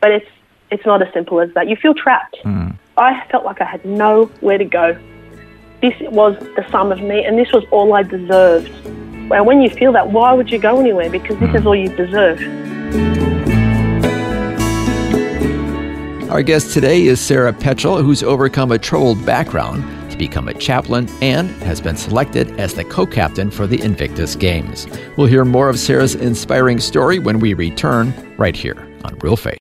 But 0.00 0.12
it's, 0.12 0.30
it's 0.70 0.86
not 0.86 1.02
as 1.02 1.12
simple 1.12 1.40
as 1.40 1.52
that. 1.54 1.68
You 1.68 1.76
feel 1.76 1.94
trapped. 1.94 2.36
Mm. 2.44 2.76
I 2.96 3.26
felt 3.30 3.44
like 3.44 3.60
I 3.60 3.64
had 3.64 3.84
nowhere 3.84 4.58
to 4.58 4.64
go. 4.64 4.98
This 5.80 5.94
was 6.10 6.38
the 6.56 6.66
sum 6.70 6.92
of 6.92 7.00
me, 7.00 7.24
and 7.24 7.38
this 7.38 7.52
was 7.52 7.64
all 7.70 7.92
I 7.94 8.02
deserved. 8.02 8.70
And 8.86 9.46
when 9.46 9.60
you 9.60 9.70
feel 9.70 9.92
that, 9.92 10.10
why 10.10 10.32
would 10.32 10.50
you 10.50 10.58
go 10.58 10.78
anywhere? 10.78 11.10
Because 11.10 11.38
this 11.38 11.54
is 11.54 11.66
all 11.66 11.74
you 11.74 11.88
deserve. 11.88 12.40
Our 16.30 16.42
guest 16.42 16.72
today 16.72 17.04
is 17.04 17.20
Sarah 17.20 17.52
Petchel, 17.52 18.02
who's 18.02 18.22
overcome 18.22 18.72
a 18.72 18.78
troubled 18.78 19.24
background 19.24 19.84
to 20.14 20.18
become 20.18 20.48
a 20.48 20.54
chaplain 20.54 21.06
and 21.20 21.50
has 21.62 21.80
been 21.80 21.96
selected 21.96 22.58
as 22.58 22.72
the 22.72 22.84
co 22.84 23.04
captain 23.04 23.50
for 23.50 23.66
the 23.66 23.82
Invictus 23.82 24.36
Games. 24.36 24.86
We'll 25.16 25.26
hear 25.26 25.44
more 25.44 25.68
of 25.68 25.78
Sarah's 25.78 26.14
inspiring 26.14 26.80
story 26.80 27.18
when 27.18 27.40
we 27.40 27.52
return 27.54 28.14
right 28.38 28.56
here 28.56 28.88
on 29.04 29.18
Real 29.18 29.36
Faith. 29.36 29.58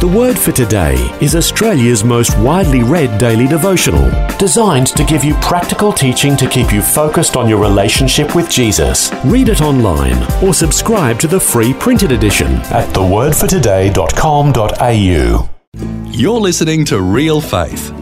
The 0.00 0.08
Word 0.08 0.38
for 0.38 0.50
Today 0.50 0.96
is 1.20 1.36
Australia's 1.36 2.02
most 2.02 2.36
widely 2.38 2.82
read 2.82 3.18
daily 3.18 3.46
devotional, 3.46 4.10
designed 4.36 4.88
to 4.88 5.04
give 5.04 5.22
you 5.22 5.34
practical 5.34 5.92
teaching 5.92 6.36
to 6.38 6.48
keep 6.48 6.72
you 6.72 6.82
focused 6.82 7.36
on 7.36 7.48
your 7.48 7.60
relationship 7.60 8.34
with 8.34 8.50
Jesus. 8.50 9.12
Read 9.24 9.48
it 9.48 9.60
online 9.60 10.20
or 10.42 10.54
subscribe 10.54 11.20
to 11.20 11.28
the 11.28 11.38
free 11.38 11.72
printed 11.72 12.10
edition 12.10 12.50
at 12.72 12.92
thewordfortoday.com.au. 12.94 15.48
You're 16.10 16.40
listening 16.40 16.84
to 16.86 17.00
Real 17.00 17.40
Faith 17.40 18.01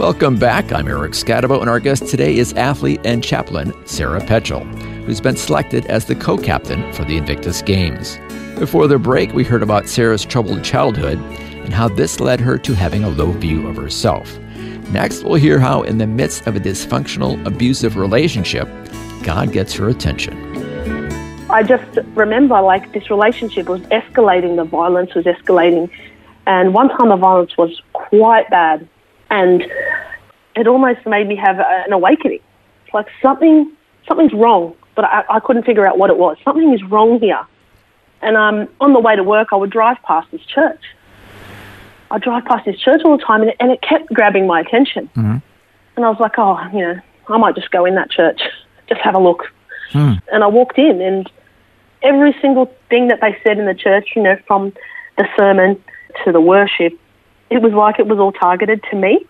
Welcome 0.00 0.38
back. 0.38 0.72
I'm 0.72 0.88
Eric 0.88 1.12
Skattebo, 1.12 1.60
and 1.60 1.68
our 1.68 1.78
guest 1.78 2.06
today 2.06 2.38
is 2.38 2.54
athlete 2.54 3.02
and 3.04 3.22
chaplain 3.22 3.74
Sarah 3.86 4.22
Petchel, 4.22 4.64
who's 5.04 5.20
been 5.20 5.36
selected 5.36 5.84
as 5.86 6.06
the 6.06 6.14
co 6.14 6.38
captain 6.38 6.90
for 6.94 7.04
the 7.04 7.18
Invictus 7.18 7.60
Games. 7.60 8.18
Before 8.58 8.86
the 8.86 8.98
break, 8.98 9.34
we 9.34 9.44
heard 9.44 9.62
about 9.62 9.90
Sarah's 9.90 10.24
troubled 10.24 10.64
childhood 10.64 11.18
and 11.18 11.74
how 11.74 11.88
this 11.88 12.18
led 12.18 12.40
her 12.40 12.56
to 12.56 12.74
having 12.74 13.04
a 13.04 13.10
low 13.10 13.30
view 13.32 13.68
of 13.68 13.76
herself. 13.76 14.38
Next, 14.90 15.22
we'll 15.22 15.34
hear 15.34 15.58
how, 15.58 15.82
in 15.82 15.98
the 15.98 16.06
midst 16.06 16.46
of 16.46 16.56
a 16.56 16.60
dysfunctional, 16.60 17.44
abusive 17.44 17.98
relationship, 17.98 18.70
God 19.22 19.52
gets 19.52 19.74
her 19.74 19.90
attention. 19.90 20.34
I 21.50 21.62
just 21.62 21.98
remember 22.14 22.58
like 22.62 22.90
this 22.94 23.10
relationship 23.10 23.68
was 23.68 23.82
escalating, 23.82 24.56
the 24.56 24.64
violence 24.64 25.14
was 25.14 25.26
escalating. 25.26 25.90
And 26.46 26.72
one 26.72 26.88
time 26.88 27.10
the 27.10 27.16
violence 27.16 27.54
was 27.58 27.82
quite 27.92 28.48
bad. 28.48 28.88
And 29.30 29.64
it 30.56 30.66
almost 30.66 31.06
made 31.06 31.28
me 31.28 31.36
have 31.36 31.58
a, 31.58 31.84
an 31.86 31.92
awakening. 31.92 32.40
It's 32.84 32.94
like 32.94 33.06
something, 33.22 33.72
something's 34.08 34.32
wrong, 34.32 34.74
but 34.96 35.04
I, 35.04 35.24
I 35.30 35.40
couldn't 35.40 35.64
figure 35.64 35.86
out 35.86 35.98
what 35.98 36.10
it 36.10 36.18
was. 36.18 36.36
Something 36.44 36.72
is 36.74 36.82
wrong 36.84 37.20
here. 37.20 37.46
And 38.22 38.36
um, 38.36 38.68
on 38.80 38.92
the 38.92 39.00
way 39.00 39.16
to 39.16 39.22
work, 39.22 39.48
I 39.52 39.56
would 39.56 39.70
drive 39.70 39.96
past 40.02 40.30
this 40.30 40.42
church. 40.42 40.82
I 42.10 42.18
drive 42.18 42.44
past 42.44 42.66
this 42.66 42.78
church 42.78 43.02
all 43.04 43.16
the 43.16 43.22
time, 43.22 43.40
and 43.42 43.50
it, 43.50 43.56
and 43.60 43.70
it 43.70 43.80
kept 43.82 44.12
grabbing 44.12 44.46
my 44.46 44.60
attention. 44.60 45.08
And 45.96 46.04
I 46.04 46.10
was 46.10 46.18
like, 46.20 46.32
oh, 46.38 46.58
you 46.72 46.80
know, 46.80 47.00
I 47.28 47.36
might 47.38 47.54
just 47.54 47.70
go 47.70 47.84
in 47.84 47.94
that 47.94 48.10
church, 48.10 48.40
just 48.88 49.00
have 49.00 49.14
a 49.14 49.18
look. 49.20 49.44
And 50.32 50.42
I 50.42 50.48
walked 50.48 50.78
in, 50.78 51.00
and 51.00 51.30
every 52.02 52.34
single 52.42 52.66
thing 52.88 53.08
that 53.08 53.20
they 53.20 53.36
said 53.44 53.58
in 53.58 53.66
the 53.66 53.74
church, 53.74 54.08
you 54.16 54.22
know, 54.22 54.36
from 54.46 54.72
the 55.16 55.26
sermon 55.38 55.82
to 56.24 56.32
the 56.32 56.40
worship, 56.40 56.98
it 57.50 57.60
was 57.62 57.72
like 57.72 57.98
it 57.98 58.06
was 58.06 58.18
all 58.18 58.32
targeted 58.32 58.82
to 58.90 58.96
me. 58.96 59.26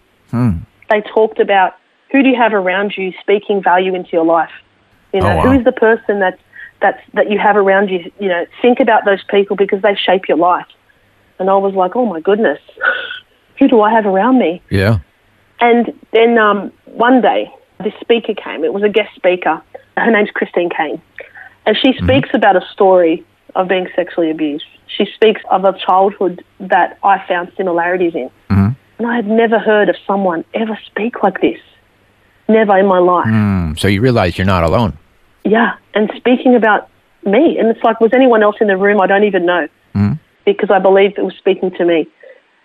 They 0.91 1.00
talked 1.03 1.39
about 1.41 1.77
who 2.12 2.23
do 2.23 2.29
you 2.29 2.37
have 2.37 2.53
around 2.53 2.95
you 2.97 3.12
speaking 3.21 3.62
value 3.62 3.95
into 3.95 4.11
your 4.12 4.25
life. 4.25 4.50
You 5.12 5.21
know, 5.21 5.31
Oh, 5.31 5.37
wow. 5.37 5.43
who 5.43 5.59
is 5.59 5.65
the 5.65 5.73
person 5.73 6.19
that's 6.21 6.41
that's 6.81 7.00
that 7.15 7.31
you 7.31 7.39
have 7.39 7.57
around 7.57 7.89
you? 7.91 8.11
You 8.21 8.29
know, 8.29 8.47
think 8.62 8.81
about 8.81 9.05
those 9.05 9.23
people 9.25 9.57
because 9.57 9.83
they 9.83 9.95
shape 9.95 10.29
your 10.29 10.39
life. 10.39 10.67
And 11.39 11.49
I 11.50 11.57
was 11.57 11.75
like, 11.75 11.97
oh 11.97 12.07
my 12.07 12.21
goodness, 12.21 12.61
who 13.59 13.69
do 13.69 13.81
I 13.81 13.91
have 13.93 14.07
around 14.07 14.39
me? 14.39 14.61
Yeah. 14.71 14.99
And 15.61 15.93
then 16.12 16.39
um, 16.39 16.73
one 16.87 17.21
day, 17.21 17.53
this 17.83 17.95
speaker 18.00 18.35
came. 18.35 18.65
It 18.65 18.73
was 18.73 18.83
a 18.83 18.89
guest 18.89 19.15
speaker. 19.15 19.62
Her 19.97 20.11
name's 20.11 20.31
Christine 20.31 20.71
Caine. 20.71 21.00
And 21.67 21.77
she 21.77 21.93
speaks 22.03 22.31
about 22.35 22.57
a 22.57 22.62
story 22.73 23.25
of 23.55 23.69
being 23.69 23.87
sexually 23.95 24.31
abused. 24.31 24.65
She 24.97 25.06
speaks 25.14 25.40
of 25.50 25.64
a 25.64 25.76
childhood 25.78 26.44
that 26.59 26.99
I 27.02 27.25
found 27.26 27.52
similarities 27.56 28.14
in. 28.14 28.30
Mm-hmm. 28.50 28.68
And 28.99 29.06
I 29.06 29.16
had 29.16 29.26
never 29.26 29.59
heard 29.59 29.88
of 29.88 29.97
someone 30.06 30.44
ever 30.54 30.78
speak 30.87 31.23
like 31.23 31.40
this. 31.40 31.59
Never 32.49 32.76
in 32.78 32.87
my 32.87 32.99
life. 32.99 33.26
Hmm, 33.28 33.75
So 33.76 33.88
you 33.88 34.00
realize 34.00 34.37
you're 34.37 34.47
not 34.47 34.64
alone. 34.64 34.99
Yeah. 35.44 35.76
And 35.94 36.11
speaking 36.16 36.54
about 36.54 36.88
me. 37.25 37.59
And 37.59 37.68
it's 37.68 37.82
like, 37.82 38.00
was 38.00 38.12
anyone 38.12 38.42
else 38.42 38.56
in 38.61 38.66
the 38.66 38.76
room? 38.76 39.00
I 39.00 39.06
don't 39.06 39.25
even 39.25 39.47
know. 39.47 39.68
Mm-hmm. 39.94 40.14
Because 40.44 40.70
I 40.70 40.78
believe 40.80 41.12
it 41.16 41.23
was 41.25 41.35
speaking 41.38 41.70
to 41.73 41.85
me. 41.85 42.09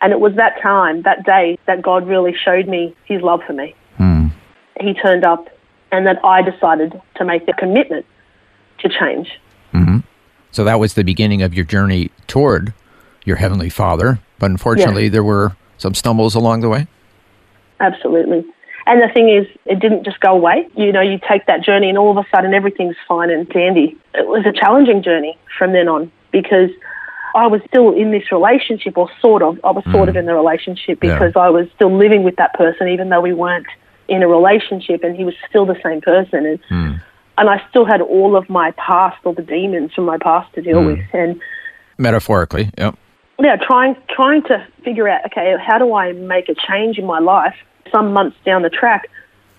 And 0.01 0.11
it 0.11 0.19
was 0.19 0.35
that 0.35 0.61
time, 0.61 1.03
that 1.03 1.25
day, 1.25 1.57
that 1.67 1.81
God 1.81 2.07
really 2.07 2.35
showed 2.35 2.67
me 2.67 2.95
his 3.05 3.21
love 3.21 3.41
for 3.47 3.53
me. 3.53 3.75
Mm. 3.97 4.31
He 4.79 4.93
turned 4.93 5.25
up, 5.25 5.47
and 5.91 6.05
that 6.05 6.23
I 6.23 6.41
decided 6.41 7.01
to 7.15 7.25
make 7.25 7.45
the 7.45 7.53
commitment 7.53 8.05
to 8.79 8.89
change. 8.89 9.29
Mm-hmm. 9.73 9.99
So 10.55 10.63
that 10.63 10.79
was 10.79 10.93
the 10.93 11.03
beginning 11.03 11.41
of 11.41 11.53
your 11.53 11.65
journey 11.65 12.11
toward 12.27 12.73
your 13.25 13.35
Heavenly 13.35 13.69
Father. 13.69 14.19
But 14.39 14.51
unfortunately, 14.51 15.09
there 15.09 15.21
were 15.21 15.53
some 15.77 15.93
stumbles 15.93 16.33
along 16.33 16.61
the 16.61 16.69
way. 16.69 16.87
Absolutely. 17.81 18.45
And 18.87 19.01
the 19.01 19.13
thing 19.13 19.27
is, 19.27 19.47
it 19.65 19.81
didn't 19.81 20.05
just 20.05 20.21
go 20.21 20.31
away. 20.31 20.65
You 20.77 20.93
know, 20.93 21.01
you 21.01 21.19
take 21.29 21.45
that 21.47 21.61
journey 21.61 21.89
and 21.89 21.97
all 21.97 22.17
of 22.17 22.25
a 22.25 22.29
sudden 22.33 22.53
everything's 22.53 22.95
fine 23.05 23.31
and 23.31 23.49
dandy. 23.49 23.97
It 24.13 24.27
was 24.27 24.45
a 24.45 24.53
challenging 24.53 25.03
journey 25.03 25.37
from 25.57 25.73
then 25.73 25.89
on 25.89 26.09
because 26.31 26.69
I 27.35 27.47
was 27.47 27.59
still 27.67 27.91
in 27.91 28.11
this 28.11 28.31
relationship, 28.31 28.97
or 28.97 29.09
sort 29.19 29.43
of. 29.43 29.59
I 29.61 29.71
was 29.71 29.83
sort 29.91 30.07
of 30.07 30.15
mm. 30.15 30.19
in 30.19 30.25
the 30.25 30.33
relationship 30.33 31.03
Yeah. 31.03 31.19
because 31.19 31.33
I 31.35 31.49
was 31.49 31.67
still 31.75 31.93
living 31.93 32.23
with 32.23 32.37
that 32.37 32.53
person, 32.53 32.87
even 32.87 33.09
though 33.09 33.19
we 33.19 33.33
weren't 33.33 33.67
in 34.07 34.23
a 34.23 34.27
relationship, 34.29 35.03
and 35.03 35.17
he 35.17 35.25
was 35.25 35.35
still 35.49 35.65
the 35.65 35.77
same 35.83 35.99
person. 35.99 36.45
And, 36.45 36.59
mm. 36.69 37.01
And 37.37 37.49
I 37.49 37.61
still 37.69 37.85
had 37.85 38.01
all 38.01 38.35
of 38.35 38.49
my 38.49 38.71
past, 38.71 39.17
all 39.25 39.33
the 39.33 39.41
demons 39.41 39.93
from 39.93 40.05
my 40.05 40.17
past 40.17 40.53
to 40.55 40.61
deal 40.61 40.81
hmm. 40.81 40.87
with. 40.87 40.99
And 41.13 41.41
Metaphorically, 41.97 42.71
yep. 42.77 42.97
yeah, 43.39 43.55
trying 43.55 43.95
trying 44.09 44.43
to 44.43 44.65
figure 44.83 45.07
out 45.07 45.25
okay, 45.27 45.55
how 45.59 45.77
do 45.77 45.93
I 45.93 46.11
make 46.11 46.49
a 46.49 46.55
change 46.55 46.97
in 46.97 47.05
my 47.05 47.19
life? 47.19 47.55
Some 47.91 48.13
months 48.13 48.35
down 48.45 48.63
the 48.63 48.69
track, 48.69 49.09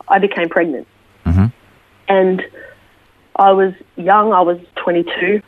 I 0.09 0.19
became 0.19 0.49
pregnant, 0.49 0.87
mm-hmm. 1.25 1.47
and 2.09 2.43
I 3.37 3.53
was 3.53 3.73
young. 3.97 4.33
I 4.33 4.43
was 4.43 4.59
22. 4.77 5.41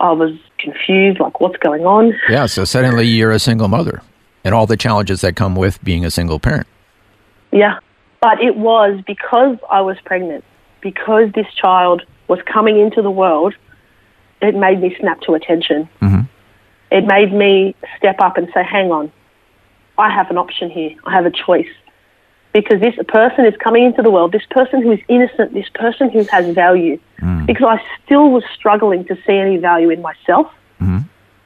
I 0.00 0.12
was 0.12 0.32
confused, 0.58 1.20
like 1.20 1.40
what's 1.40 1.56
going 1.58 1.86
on. 1.86 2.12
Yeah, 2.28 2.46
so 2.46 2.64
suddenly 2.64 3.06
you're 3.06 3.30
a 3.30 3.38
single 3.38 3.68
mother 3.68 4.02
and 4.44 4.54
all 4.54 4.66
the 4.66 4.76
challenges 4.76 5.22
that 5.22 5.36
come 5.36 5.54
with 5.56 5.82
being 5.82 6.04
a 6.04 6.10
single 6.10 6.38
parent. 6.38 6.66
Yeah, 7.52 7.78
but 8.20 8.42
it 8.42 8.56
was 8.56 9.00
because 9.06 9.56
I 9.70 9.80
was 9.80 9.96
pregnant, 10.04 10.44
because 10.84 11.32
this 11.34 11.46
child 11.54 12.02
was 12.28 12.38
coming 12.46 12.78
into 12.78 13.02
the 13.02 13.10
world. 13.10 13.54
It 14.40 14.54
made 14.54 14.80
me 14.80 14.94
snap 15.00 15.22
to 15.22 15.32
attention. 15.34 15.88
Mm-hmm. 16.00 16.20
It 16.92 17.06
made 17.06 17.32
me 17.32 17.74
step 17.98 18.20
up 18.20 18.36
and 18.36 18.46
say, 18.54 18.62
"Hang 18.62 18.92
on, 18.92 19.10
I 19.98 20.10
have 20.10 20.30
an 20.30 20.38
option 20.38 20.70
here. 20.70 20.94
I 21.04 21.12
have 21.12 21.26
a 21.26 21.30
choice. 21.30 21.74
Because 22.52 22.80
this 22.80 22.94
person 23.08 23.46
is 23.46 23.54
coming 23.56 23.84
into 23.84 24.00
the 24.00 24.10
world, 24.10 24.30
this 24.30 24.46
person 24.50 24.80
who 24.80 24.92
is 24.92 25.00
innocent, 25.08 25.54
this 25.54 25.68
person 25.74 26.08
who 26.08 26.22
has 26.24 26.54
value. 26.54 27.00
Mm. 27.20 27.46
Because 27.46 27.66
I 27.78 27.82
still 28.04 28.30
was 28.30 28.44
struggling 28.54 29.04
to 29.06 29.16
see 29.26 29.36
any 29.46 29.56
value 29.56 29.90
in 29.90 30.00
myself, 30.02 30.46
mm-hmm. 30.80 30.98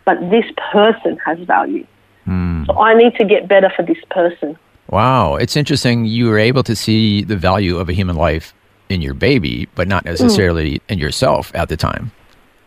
but 0.05 0.21
this 0.29 0.45
person 0.71 1.17
has 1.25 1.39
value. 1.39 1.87
Mm. 2.27 2.67
So 2.67 2.79
I 2.79 2.93
need 2.93 3.15
to 3.15 3.25
get 3.25 3.49
better 3.49 3.73
for 3.75 3.85
this 3.85 4.03
person. 4.11 4.59
Wow, 4.91 5.37
it's 5.37 5.57
interesting. 5.57 6.05
You 6.05 6.27
were 6.27 6.39
able 6.39 6.63
to 6.65 6.77
see 6.77 7.23
the 7.23 7.37
value 7.37 7.79
of 7.79 7.89
a 7.89 7.95
human 7.95 8.17
life 8.17 8.53
in 8.89 9.03
your 9.03 9.15
baby, 9.15 9.69
but 9.75 9.89
not 9.89 10.05
mm. 10.05 10.07
necessarily 10.07 10.81
in 10.89 10.99
yourself 10.99 11.53
at 11.55 11.69
the 11.69 11.77
time. 11.77 12.11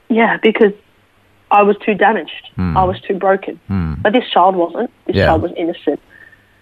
Yeah, 0.09 0.37
because 0.41 0.73
I 1.51 1.63
was 1.63 1.77
too 1.85 1.95
damaged. 1.95 2.49
Mm. 2.57 2.77
I 2.77 2.83
was 2.83 2.99
too 3.01 3.15
broken. 3.15 3.59
Mm. 3.69 4.01
But 4.01 4.13
this 4.13 4.29
child 4.29 4.55
wasn't. 4.55 4.91
This 5.05 5.15
Yeah. 5.15 5.27
child 5.27 5.41
was 5.41 5.51
innocent. 5.57 5.99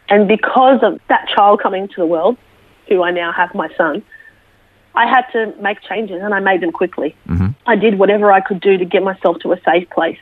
And 0.10 0.28
because 0.28 0.82
of 0.82 1.00
that 1.08 1.28
child 1.36 1.62
coming 1.62 1.88
to 1.88 1.96
the 1.96 2.06
world, 2.06 2.38
who 2.88 3.04
I 3.04 3.12
now 3.12 3.32
have 3.32 3.54
my 3.54 3.70
son, 3.78 4.02
I 4.96 5.08
had 5.08 5.26
to 5.34 5.54
make 5.62 5.82
changes 5.82 6.22
and 6.22 6.34
I 6.34 6.40
made 6.40 6.62
them 6.62 6.72
quickly. 6.72 7.16
Mm-hmm. 7.28 7.50
I 7.68 7.76
did 7.76 8.00
whatever 8.00 8.32
I 8.32 8.42
could 8.42 8.60
do 8.60 8.78
to 8.78 8.86
get 8.86 9.04
myself 9.04 9.38
to 9.42 9.54
a 9.54 9.62
safe 9.62 9.90
place. 9.92 10.18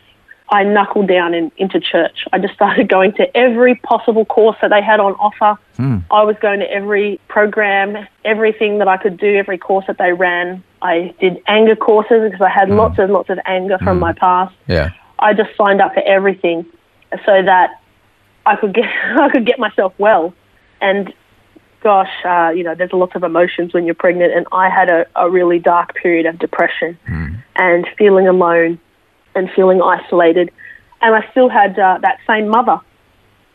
I 0.49 0.63
knuckled 0.63 1.07
down 1.07 1.33
in, 1.33 1.51
into 1.57 1.79
church. 1.79 2.25
I 2.31 2.39
just 2.39 2.53
started 2.53 2.87
going 2.97 3.13
to 3.13 3.35
every 3.35 3.75
possible 3.75 4.25
course 4.25 4.57
that 4.61 4.69
they 4.69 4.81
had 4.81 4.99
on 4.99 5.13
offer. 5.13 5.59
Hmm. 5.75 5.97
I 6.09 6.23
was 6.23 6.35
going 6.41 6.59
to 6.59 6.71
every 6.71 7.19
program, 7.27 8.07
everything 8.23 8.79
that 8.79 8.87
I 8.87 8.97
could 8.97 9.17
do, 9.17 9.35
every 9.35 9.57
course 9.57 9.85
that 9.87 9.97
they 9.97 10.13
ran. 10.13 10.63
I 10.81 11.13
did 11.19 11.41
anger 11.47 11.75
courses 11.75 12.31
because 12.31 12.41
I 12.41 12.49
had 12.49 12.69
hmm. 12.69 12.75
lots 12.75 12.99
and 12.99 13.11
lots 13.11 13.29
of 13.29 13.39
anger 13.45 13.77
from 13.79 13.97
hmm. 13.97 14.01
my 14.01 14.13
past. 14.13 14.55
Yeah. 14.67 14.91
I 15.19 15.33
just 15.33 15.55
signed 15.57 15.81
up 15.81 15.93
for 15.93 16.03
everything 16.03 16.65
so 17.25 17.41
that 17.41 17.81
I 18.45 18.55
could 18.55 18.73
get 18.73 18.85
I 19.19 19.29
could 19.29 19.45
get 19.45 19.59
myself 19.59 19.93
well. 19.97 20.33
And 20.79 21.13
gosh, 21.81 22.11
uh, 22.23 22.51
you 22.55 22.63
know, 22.63 22.75
there's 22.75 22.93
lots 22.93 23.15
of 23.15 23.23
emotions 23.23 23.73
when 23.73 23.85
you're 23.85 23.95
pregnant, 23.95 24.33
and 24.33 24.45
I 24.51 24.69
had 24.69 24.89
a, 24.89 25.05
a 25.15 25.29
really 25.29 25.57
dark 25.59 25.95
period 25.95 26.25
of 26.25 26.37
depression 26.37 26.97
and 27.55 27.87
feeling 27.97 28.27
alone 28.27 28.79
and 29.37 29.49
feeling 29.55 29.81
isolated. 29.81 30.51
And 31.01 31.15
I 31.15 31.29
still 31.31 31.49
had 31.49 31.77
uh, 31.77 31.99
that 32.01 32.17
same 32.27 32.47
mother 32.49 32.79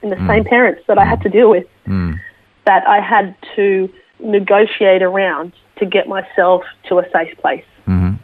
and 0.02 0.12
the 0.12 0.16
mm. 0.16 0.26
same 0.26 0.44
parents 0.44 0.82
that 0.88 0.98
I 0.98 1.04
had 1.04 1.20
to 1.22 1.28
deal 1.28 1.50
with 1.50 1.66
mm. 1.86 2.14
Mm. 2.14 2.20
that 2.66 2.86
I 2.86 3.00
had 3.00 3.34
to 3.56 3.92
negotiate 4.20 5.02
around 5.02 5.52
to 5.78 5.86
get 5.86 6.08
myself 6.08 6.62
to 6.88 6.98
a 6.98 7.10
safe 7.10 7.36
place. 7.38 7.64
Mm-hmm. 7.86 8.14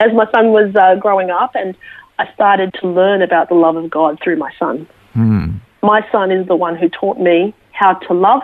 As 0.00 0.12
my 0.12 0.30
son 0.32 0.50
was 0.50 0.74
uh, 0.74 0.96
growing 0.96 1.30
up, 1.30 1.52
and 1.54 1.76
I 2.18 2.32
started 2.34 2.74
to 2.80 2.88
learn 2.88 3.22
about 3.22 3.48
the 3.48 3.54
love 3.54 3.76
of 3.76 3.88
God 3.88 4.18
through 4.22 4.36
my 4.36 4.52
son. 4.58 4.88
My 5.84 6.04
son 6.10 6.30
is 6.30 6.46
the 6.48 6.56
one 6.56 6.76
who 6.76 6.88
taught 6.88 7.20
me 7.20 7.54
how 7.72 7.92
to 7.94 8.14
love 8.14 8.42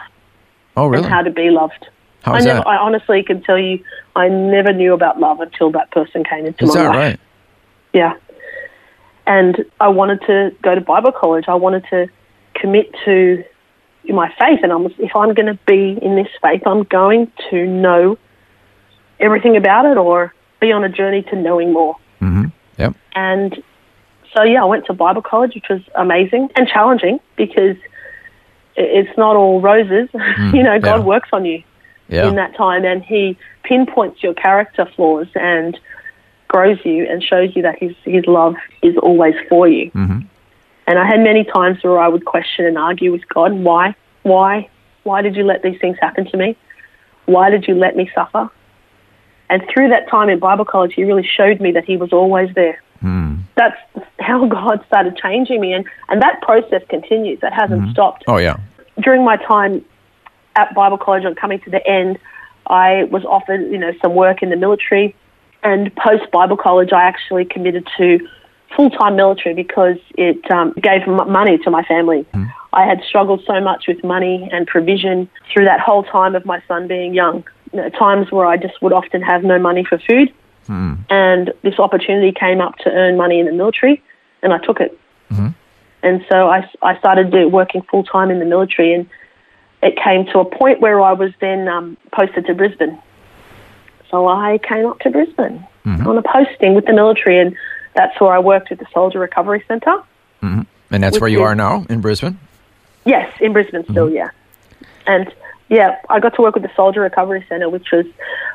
Oh, 0.76 0.86
really? 0.86 1.02
and 1.02 1.12
how 1.12 1.22
to 1.22 1.30
be 1.30 1.50
loved. 1.50 1.88
How 2.22 2.34
I 2.34 2.40
never? 2.40 2.68
I 2.68 2.76
honestly 2.76 3.22
can 3.22 3.42
tell 3.42 3.58
you, 3.58 3.82
I 4.14 4.28
never 4.28 4.72
knew 4.74 4.92
about 4.92 5.18
love 5.18 5.40
until 5.40 5.70
that 5.72 5.90
person 5.90 6.22
came 6.22 6.44
into 6.44 6.64
Is 6.64 6.74
my 6.74 6.82
that 6.82 6.88
life. 6.88 6.96
right? 6.96 7.20
Yeah. 7.94 8.14
And 9.30 9.64
I 9.78 9.86
wanted 9.88 10.20
to 10.22 10.50
go 10.60 10.74
to 10.74 10.80
Bible 10.80 11.12
college. 11.12 11.44
I 11.46 11.54
wanted 11.54 11.84
to 11.90 12.08
commit 12.54 12.92
to 13.04 13.44
my 14.08 14.28
faith. 14.40 14.58
And 14.64 14.72
I'm, 14.72 14.86
if 14.98 15.14
I'm 15.14 15.34
going 15.34 15.46
to 15.46 15.58
be 15.68 15.96
in 16.02 16.16
this 16.16 16.26
faith, 16.42 16.62
I'm 16.66 16.82
going 16.82 17.30
to 17.50 17.64
know 17.64 18.18
everything 19.20 19.56
about 19.56 19.84
it 19.86 19.96
or 19.96 20.34
be 20.60 20.72
on 20.72 20.82
a 20.82 20.88
journey 20.88 21.22
to 21.30 21.36
knowing 21.36 21.72
more. 21.72 21.96
mhm 22.20 22.50
Yep. 22.76 22.94
And 23.14 23.62
so, 24.34 24.42
yeah, 24.42 24.62
I 24.62 24.64
went 24.64 24.86
to 24.86 24.94
Bible 24.94 25.22
college, 25.22 25.54
which 25.54 25.68
was 25.70 25.82
amazing 25.94 26.48
and 26.56 26.66
challenging 26.66 27.20
because 27.36 27.76
it's 28.74 29.16
not 29.16 29.36
all 29.36 29.60
roses. 29.60 30.08
you 30.52 30.62
know, 30.64 30.80
God 30.80 31.00
yeah. 31.00 31.04
works 31.12 31.28
on 31.32 31.44
you 31.44 31.62
Yeah. 32.08 32.26
in 32.28 32.34
that 32.34 32.56
time 32.56 32.84
and 32.84 33.00
He 33.04 33.36
pinpoints 33.62 34.24
your 34.24 34.34
character 34.34 34.86
flaws 34.96 35.28
and 35.36 35.78
grows 36.50 36.78
you 36.84 37.06
and 37.08 37.22
shows 37.22 37.54
you 37.54 37.62
that 37.62 37.78
His, 37.78 37.94
his 38.04 38.26
love 38.26 38.56
is 38.82 38.96
always 38.98 39.34
for 39.48 39.68
you. 39.68 39.90
Mm-hmm. 39.92 40.20
And 40.86 40.98
I 40.98 41.06
had 41.06 41.20
many 41.20 41.44
times 41.44 41.78
where 41.82 41.98
I 41.98 42.08
would 42.08 42.24
question 42.24 42.66
and 42.66 42.76
argue 42.76 43.12
with 43.12 43.26
God 43.28 43.52
why? 43.52 43.94
Why? 44.22 44.68
Why 45.04 45.22
did 45.22 45.36
you 45.36 45.44
let 45.44 45.62
these 45.62 45.80
things 45.80 45.96
happen 46.00 46.28
to 46.30 46.36
me? 46.36 46.56
Why 47.26 47.48
did 47.50 47.68
you 47.68 47.74
let 47.74 47.94
me 47.96 48.10
suffer? 48.12 48.50
And 49.48 49.62
through 49.72 49.90
that 49.90 50.08
time 50.10 50.28
in 50.28 50.40
Bible 50.40 50.64
college, 50.64 50.92
he 50.94 51.04
really 51.04 51.26
showed 51.26 51.60
me 51.60 51.72
that 51.72 51.84
he 51.84 51.96
was 51.96 52.12
always 52.12 52.52
there. 52.54 52.82
That's 53.56 53.76
how 54.18 54.46
God 54.46 54.84
started 54.86 55.16
changing 55.16 55.60
me. 55.60 55.72
And, 55.72 55.84
and 56.08 56.20
that 56.22 56.40
process 56.42 56.82
continues. 56.88 57.40
That 57.40 57.52
hasn't 57.52 57.92
stopped. 57.92 58.24
Oh, 58.26 58.38
yeah. 58.38 58.58
During 59.00 59.24
my 59.24 59.36
time 59.36 59.84
at 60.56 60.74
Bible 60.74 60.98
college 60.98 61.24
and 61.24 61.36
coming 61.36 61.60
to 61.60 61.70
the 61.70 61.86
end, 61.86 62.18
I 62.66 63.04
was 63.04 63.24
offered, 63.24 63.60
you 63.70 63.78
know, 63.78 63.92
some 64.02 64.14
work 64.14 64.42
in 64.42 64.50
the 64.50 64.56
military. 64.56 65.14
And 65.62 65.94
post 65.96 66.30
Bible 66.30 66.56
college, 66.56 66.92
I 66.92 67.02
actually 67.02 67.44
committed 67.44 67.86
to 67.98 68.26
full 68.74 68.90
time 68.90 69.16
military 69.16 69.54
because 69.54 69.96
it 70.16 70.50
um, 70.50 70.72
gave 70.80 71.02
m- 71.02 71.30
money 71.30 71.58
to 71.58 71.70
my 71.70 71.82
family. 71.84 72.24
I 72.72 72.84
had 72.86 73.02
struggled 73.06 73.42
so 73.46 73.60
much 73.60 73.86
with 73.88 74.02
money 74.04 74.48
and 74.52 74.66
provision 74.66 75.28
through 75.52 75.64
that 75.64 75.80
whole 75.80 76.04
time 76.04 76.34
of 76.34 76.46
my 76.46 76.62
son 76.68 76.86
being 76.88 77.12
young. 77.14 77.44
You 77.72 77.82
know, 77.82 77.88
times 77.90 78.30
where 78.32 78.46
I 78.46 78.56
just 78.56 78.80
would 78.82 78.92
often 78.92 79.22
have 79.22 79.42
no 79.44 79.58
money 79.58 79.84
for 79.84 79.98
food. 79.98 80.32
And 81.10 81.52
this 81.62 81.78
opportunity 81.78 82.32
came 82.32 82.60
up 82.60 82.76
to 82.78 82.90
earn 82.90 83.16
money 83.16 83.40
in 83.40 83.46
the 83.46 83.52
military, 83.52 84.02
and 84.42 84.52
I 84.52 84.58
took 84.58 84.80
it. 84.80 84.98
And 86.02 86.24
so 86.30 86.48
I, 86.48 86.68
I 86.82 86.98
started 86.98 87.32
working 87.52 87.82
full 87.82 88.04
time 88.04 88.30
in 88.30 88.38
the 88.38 88.44
military, 88.46 88.94
and 88.94 89.08
it 89.82 89.96
came 90.02 90.26
to 90.26 90.38
a 90.38 90.44
point 90.44 90.80
where 90.80 91.00
I 91.00 91.12
was 91.12 91.32
then 91.40 91.68
um, 91.68 91.96
posted 92.12 92.46
to 92.46 92.54
Brisbane. 92.54 92.98
So 94.10 94.28
I 94.28 94.58
came 94.58 94.86
up 94.86 94.98
to 95.00 95.10
Brisbane 95.10 95.66
mm-hmm. 95.84 96.06
on 96.06 96.18
a 96.18 96.22
posting 96.22 96.74
with 96.74 96.86
the 96.86 96.92
military, 96.92 97.38
and 97.38 97.56
that's 97.94 98.20
where 98.20 98.32
I 98.32 98.38
worked 98.38 98.72
at 98.72 98.78
the 98.78 98.86
Soldier 98.92 99.18
Recovery 99.18 99.62
Centre. 99.68 100.02
Mm-hmm. 100.42 100.62
And 100.90 101.02
that's 101.02 101.20
where 101.20 101.28
you 101.28 101.40
is- 101.40 101.46
are 101.46 101.54
now 101.54 101.86
in 101.88 102.00
Brisbane? 102.00 102.38
Yes, 103.04 103.32
in 103.40 103.52
Brisbane 103.52 103.84
still, 103.84 104.06
mm-hmm. 104.06 104.16
yeah. 104.16 104.30
And 105.06 105.32
yeah, 105.68 105.96
I 106.08 106.18
got 106.20 106.34
to 106.34 106.42
work 106.42 106.54
with 106.54 106.64
the 106.64 106.72
Soldier 106.74 107.00
Recovery 107.00 107.44
Centre, 107.48 107.68
which 107.68 107.92
was 107.92 108.04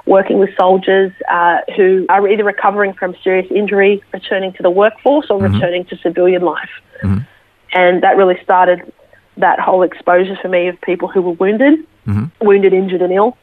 working 0.05 0.37
with 0.37 0.49
soldiers 0.57 1.13
uh, 1.31 1.59
who 1.75 2.05
are 2.09 2.27
either 2.27 2.43
recovering 2.43 2.93
from 2.93 3.15
serious 3.23 3.49
injury, 3.49 4.03
returning 4.13 4.51
to 4.53 4.63
the 4.63 4.69
workforce, 4.69 5.27
or 5.29 5.41
returning 5.41 5.85
to 5.85 5.97
civilian 5.97 6.41
life. 6.41 6.69
And 7.73 8.03
that 8.03 8.17
really 8.17 8.37
started 8.43 8.91
that 9.37 9.59
whole 9.59 9.83
exposure 9.83 10.37
for 10.41 10.49
me 10.49 10.67
of 10.67 10.79
people 10.81 11.07
who 11.07 11.21
were 11.21 11.31
wounded, 11.31 11.79
wounded, 12.41 12.73
injured, 12.73 13.01
and 13.01 13.13
ill. 13.13 13.37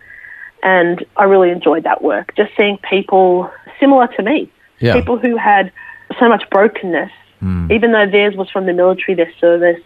And 0.63 1.05
I 1.17 1.25
really 1.25 1.51
enjoyed 1.51 1.85
that 1.85 2.03
work, 2.03 2.35
just 2.37 2.53
seeing 2.57 2.79
people 2.89 3.51
similar 3.81 4.07
to 4.17 4.23
me, 4.23 4.51
Yeah. 4.81 4.95
people 4.95 5.19
who 5.19 5.37
had 5.37 5.73
so 6.21 6.29
much 6.29 6.45
brokenness, 6.51 7.11
even 7.71 7.91
though 7.91 8.07
theirs 8.07 8.37
was 8.37 8.49
from 8.51 8.67
the 8.67 8.73
military, 8.73 9.15
their 9.17 9.33
service, 9.41 9.81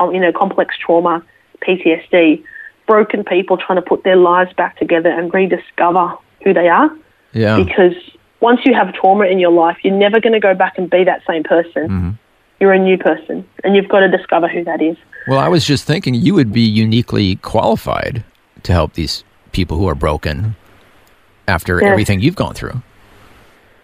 um, 0.00 0.12
you 0.12 0.20
know, 0.20 0.32
complex 0.32 0.74
trauma, 0.76 1.22
PTSD, 1.62 2.42
broken 2.88 3.22
people 3.22 3.56
trying 3.56 3.76
to 3.76 3.82
put 3.82 4.02
their 4.02 4.16
lives 4.16 4.52
back 4.54 4.76
together 4.78 5.08
and 5.10 5.32
rediscover 5.32 6.14
who 6.42 6.52
they 6.52 6.68
are. 6.68 6.90
Yeah. 7.32 7.56
Because 7.62 7.94
once 8.40 8.60
you 8.64 8.74
have 8.74 8.92
trauma 8.94 9.26
in 9.26 9.38
your 9.38 9.52
life, 9.52 9.76
you're 9.84 9.94
never 9.96 10.18
going 10.20 10.32
to 10.32 10.40
go 10.40 10.54
back 10.54 10.78
and 10.78 10.90
be 10.90 11.04
that 11.04 11.22
same 11.28 11.44
person. 11.44 12.18
You're 12.60 12.72
a 12.72 12.78
new 12.78 12.98
person, 12.98 13.46
and 13.62 13.76
you've 13.76 13.88
got 13.88 14.00
to 14.00 14.08
discover 14.08 14.48
who 14.48 14.64
that 14.64 14.82
is. 14.82 14.96
Well, 15.28 15.38
I 15.38 15.46
was 15.46 15.64
just 15.64 15.84
thinking 15.84 16.14
you 16.14 16.34
would 16.34 16.52
be 16.52 16.62
uniquely 16.62 17.36
qualified 17.36 18.24
to 18.64 18.72
help 18.72 18.94
these 18.94 19.22
people 19.60 19.76
who 19.80 19.88
are 19.88 20.00
broken 20.06 20.36
mm-hmm. 20.38 21.56
after 21.56 21.72
Yeah. 21.80 21.90
everything 21.92 22.16
you've 22.24 22.40
gone 22.44 22.54
through. 22.60 22.78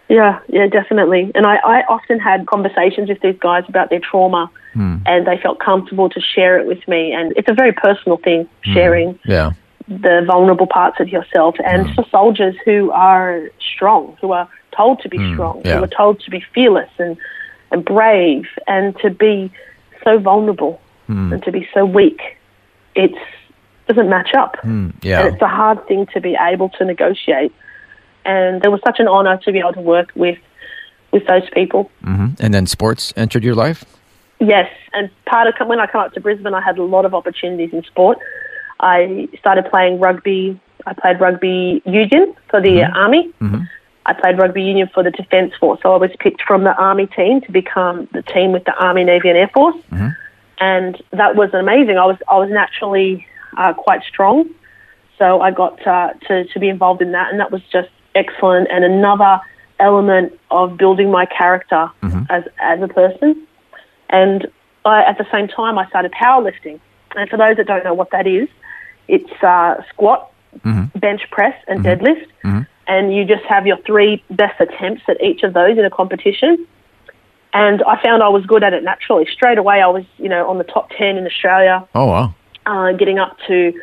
Yeah, 0.07 0.33
yeah, 0.47 0.67
definitely. 0.67 1.23
And 1.35 1.45
I, 1.53 1.55
I 1.75 1.77
often 1.95 2.17
had 2.19 2.45
conversations 2.55 3.09
with 3.09 3.21
these 3.25 3.39
guys 3.39 3.63
about 3.67 3.89
their 3.89 4.03
trauma, 4.09 4.43
hmm. 4.73 4.97
and 5.11 5.25
they 5.27 5.37
felt 5.45 5.57
comfortable 5.59 6.09
to 6.15 6.21
share 6.21 6.59
it 6.59 6.65
with 6.71 6.87
me. 6.87 7.01
And 7.17 7.33
it's 7.37 7.49
a 7.49 7.57
very 7.61 7.73
personal 7.85 8.17
thing, 8.17 8.47
hmm. 8.63 8.73
sharing 8.73 9.19
Yeah. 9.25 9.47
the 9.87 10.15
vulnerable 10.31 10.67
parts 10.67 10.97
of 11.03 11.07
yourself. 11.15 11.55
And 11.71 11.87
hmm. 11.87 11.93
for 11.95 12.03
soldiers 12.19 12.55
who 12.65 12.91
are 12.91 13.49
strong, 13.73 14.15
who 14.21 14.31
are 14.31 14.47
told 14.79 14.95
to 15.03 15.09
be 15.09 15.17
strong, 15.33 15.55
yeah. 15.65 15.77
who 15.77 15.83
are 15.83 15.95
told 16.01 16.19
to 16.25 16.29
be 16.29 16.41
fearless 16.53 16.91
and, 16.99 17.17
and 17.71 17.83
brave, 17.83 18.45
and 18.67 18.95
to 19.03 19.09
be 19.09 19.51
so 20.03 20.19
vulnerable 20.19 20.75
and 21.07 21.43
to 21.43 21.51
be 21.51 21.67
so 21.73 21.81
weak, 21.99 22.21
it 23.03 23.13
doesn't 23.87 24.09
match 24.09 24.33
up. 24.35 24.57
Hmm, 24.61 24.89
yeah. 25.01 25.21
And 25.21 25.33
it's 25.33 25.41
a 25.41 25.47
hard 25.47 25.87
thing 25.87 26.07
to 26.13 26.21
be 26.21 26.35
able 26.39 26.69
to 26.69 26.85
negotiate. 26.85 27.53
And 28.25 28.63
it 28.65 28.69
was 28.69 28.81
such 28.85 28.99
an 28.99 29.07
honor 29.07 29.37
to 29.43 29.51
be 29.51 29.59
able 29.59 29.73
to 29.73 29.81
work 29.81 30.11
with 30.15 30.39
with 31.11 31.25
those 31.27 31.49
people. 31.53 31.89
Mm-hmm. 32.03 32.33
And 32.39 32.53
then 32.53 32.67
sports 32.67 33.13
entered 33.15 33.43
your 33.43 33.55
life? 33.55 33.85
Yes, 34.39 34.69
and 34.93 35.09
part 35.25 35.47
of 35.47 35.67
when 35.67 35.79
I 35.79 35.87
come 35.87 36.01
up 36.01 36.13
to 36.13 36.19
Brisbane, 36.19 36.53
I 36.53 36.61
had 36.61 36.77
a 36.77 36.83
lot 36.83 37.05
of 37.05 37.13
opportunities 37.13 37.71
in 37.71 37.83
sport. 37.83 38.17
I 38.81 39.29
started 39.39 39.65
playing 39.71 39.99
rugby. 39.99 40.59
I 40.85 40.93
played 40.93 41.21
rugby 41.21 41.81
union 41.85 42.35
for 42.49 42.59
the 42.59 42.79
mm-hmm. 42.79 42.93
army. 42.93 43.33
Mm-hmm. 43.41 43.61
I 44.05 44.13
played 44.13 44.37
rugby 44.37 44.61
union 44.61 44.89
for 44.93 45.03
the 45.03 45.11
Defence 45.11 45.53
Force. 45.59 45.79
So 45.81 45.93
I 45.93 45.97
was 45.97 46.11
picked 46.19 46.41
from 46.41 46.63
the 46.63 46.75
army 46.75 47.07
team 47.07 47.41
to 47.41 47.51
become 47.51 48.07
the 48.11 48.21
team 48.21 48.51
with 48.51 48.65
the 48.65 48.73
Army, 48.73 49.03
Navy, 49.03 49.29
and 49.29 49.37
Air 49.37 49.49
Force. 49.53 49.77
and 50.59 51.01
that 51.11 51.35
was 51.35 51.53
amazing. 51.53 51.97
I 51.97 52.05
was 52.05 52.17
I 52.27 52.37
was 52.37 52.49
naturally 52.49 53.25
uh, 53.57 53.73
quite 53.73 54.01
strong, 54.03 54.49
so 55.17 55.41
I 55.41 55.51
got 55.51 55.85
uh, 55.87 56.13
to 56.27 56.45
to 56.45 56.59
be 56.59 56.69
involved 56.69 57.01
in 57.01 57.11
that, 57.13 57.31
and 57.31 57.39
that 57.39 57.51
was 57.51 57.61
just 57.71 57.89
excellent. 58.15 58.67
And 58.71 58.83
another 58.83 59.39
element 59.79 60.39
of 60.51 60.77
building 60.77 61.11
my 61.11 61.25
character 61.25 61.89
as 62.29 62.43
as 62.59 62.81
a 62.81 62.87
person. 62.87 63.45
And 64.09 64.47
I, 64.85 65.03
at 65.03 65.17
the 65.17 65.25
same 65.31 65.47
time, 65.47 65.77
I 65.77 65.87
started 65.89 66.11
powerlifting. 66.11 66.79
And 67.15 67.29
for 67.29 67.37
those 67.37 67.57
that 67.57 67.65
don't 67.65 67.83
know 67.83 67.93
what 67.93 68.11
that 68.11 68.27
is, 68.27 68.47
it's 69.07 69.31
uh, 69.43 69.81
squat, 69.89 70.31
bench 70.95 71.21
press, 71.31 71.55
and 71.67 71.83
deadlift. 71.83 72.27
And 72.87 73.15
you 73.15 73.25
just 73.25 73.43
have 73.45 73.65
your 73.65 73.77
three 73.77 74.23
best 74.29 74.61
attempts 74.61 75.01
at 75.07 75.21
each 75.21 75.41
of 75.43 75.53
those 75.53 75.77
in 75.77 75.85
a 75.85 75.89
competition. 75.89 76.67
And 77.53 77.81
I 77.83 78.01
found 78.03 78.21
I 78.21 78.27
was 78.29 78.45
good 78.45 78.63
at 78.63 78.73
it 78.73 78.83
naturally. 78.83 79.25
Straight 79.31 79.57
away, 79.57 79.81
I 79.81 79.87
was, 79.87 80.03
you 80.17 80.29
know, 80.29 80.47
on 80.49 80.57
the 80.59 80.65
top 80.65 80.89
10 80.91 81.17
in 81.17 81.25
Australia, 81.25 81.87
Oh, 81.95 82.05
wow. 82.05 82.35
Uh, 82.65 82.91
getting 82.93 83.19
up 83.19 83.37
to 83.47 83.73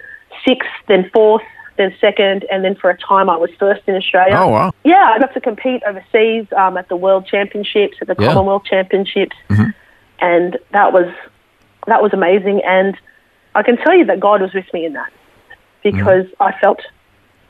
sixth, 0.44 0.70
then 0.88 1.10
fourth, 1.12 1.42
then 1.76 1.94
second, 2.00 2.44
and 2.50 2.64
then 2.64 2.74
for 2.74 2.90
a 2.90 2.98
time 2.98 3.30
I 3.30 3.36
was 3.36 3.50
first 3.58 3.82
in 3.86 3.94
Australia. 3.94 4.34
Oh, 4.36 4.48
wow. 4.48 4.72
Yeah, 4.84 5.12
I 5.14 5.18
got 5.18 5.32
to 5.34 5.40
compete 5.40 5.82
overseas 5.86 6.46
um, 6.56 6.76
at 6.76 6.88
the 6.88 6.96
World 6.96 7.26
Championships, 7.26 7.96
at 8.00 8.08
the 8.08 8.16
Yeah. 8.18 8.28
Commonwealth 8.28 8.64
Championships, 8.64 9.36
mm-hmm. 9.48 9.70
and 10.20 10.58
that 10.72 10.92
was 10.92 11.12
that 11.86 12.02
was 12.02 12.12
amazing. 12.12 12.62
And 12.64 12.96
I 13.54 13.62
can 13.62 13.76
tell 13.76 13.96
you 13.96 14.04
that 14.06 14.20
God 14.20 14.40
was 14.40 14.52
with 14.54 14.66
me 14.72 14.84
in 14.84 14.92
that 14.92 15.12
because 15.82 16.26
mm. 16.26 16.34
I 16.40 16.52
felt 16.60 16.80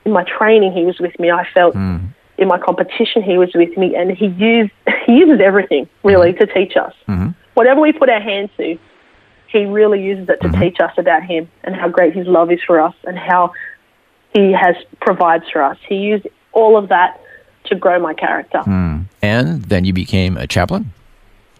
in 0.04 0.12
my 0.12 0.24
training 0.24 0.72
He 0.72 0.84
was 0.84 0.98
with 0.98 1.18
me. 1.18 1.30
I 1.30 1.46
felt 1.52 1.74
mm. 1.74 2.08
in 2.38 2.48
my 2.48 2.58
competition 2.58 3.22
He 3.22 3.38
was 3.38 3.50
with 3.54 3.76
me, 3.76 3.94
and 3.94 4.10
He 4.10 4.26
used 4.26 4.72
He 5.06 5.14
uses 5.14 5.40
everything 5.40 5.88
really 6.02 6.32
mm. 6.32 6.38
to 6.38 6.46
teach 6.46 6.76
us. 6.76 6.94
Mm-hmm. 7.08 7.30
Whatever 7.54 7.80
we 7.80 7.92
put 7.92 8.08
our 8.08 8.20
hands 8.20 8.50
to, 8.56 8.78
He 9.52 9.66
really 9.66 10.02
uses 10.02 10.28
it 10.28 10.40
to 10.40 10.48
mm-hmm. 10.48 10.60
teach 10.60 10.80
us 10.80 10.92
about 10.96 11.22
Him 11.22 11.48
and 11.62 11.76
how 11.76 11.88
great 11.88 12.14
His 12.14 12.26
love 12.26 12.50
is 12.50 12.60
for 12.66 12.80
us 12.80 12.94
and 13.04 13.18
how 13.18 13.52
He 14.32 14.52
has 14.52 14.76
provides 15.00 15.44
for 15.52 15.62
us. 15.62 15.76
He 15.86 15.96
used 15.96 16.26
all 16.52 16.76
of 16.76 16.88
that 16.88 17.20
to 17.64 17.74
grow 17.74 17.98
my 18.00 18.14
character. 18.14 18.60
Hmm. 18.60 19.02
And 19.20 19.62
then 19.64 19.84
you 19.84 19.92
became 19.92 20.36
a 20.36 20.46
chaplain? 20.46 20.92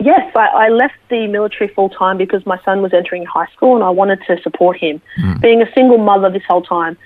Yes, 0.01 0.33
I, 0.35 0.47
I 0.47 0.69
left 0.69 0.95
the 1.11 1.29
military 1.29 1.69
full 1.73 1.89
time 1.89 2.19
because 2.19 2.45
my 2.45 2.61
son 2.65 2.83
was 2.83 2.93
entering 2.93 3.25
high 3.25 3.47
school 3.55 3.77
and 3.77 3.85
I 3.85 3.91
wanted 3.91 4.21
to 4.27 4.41
support 4.43 4.77
him. 4.79 5.01
Hmm. 5.17 5.39
Being 5.41 5.63
a 5.63 5.73
single 5.75 5.99
mother 5.99 6.31
this 6.31 6.43
whole 6.47 6.63
time, 6.63 6.97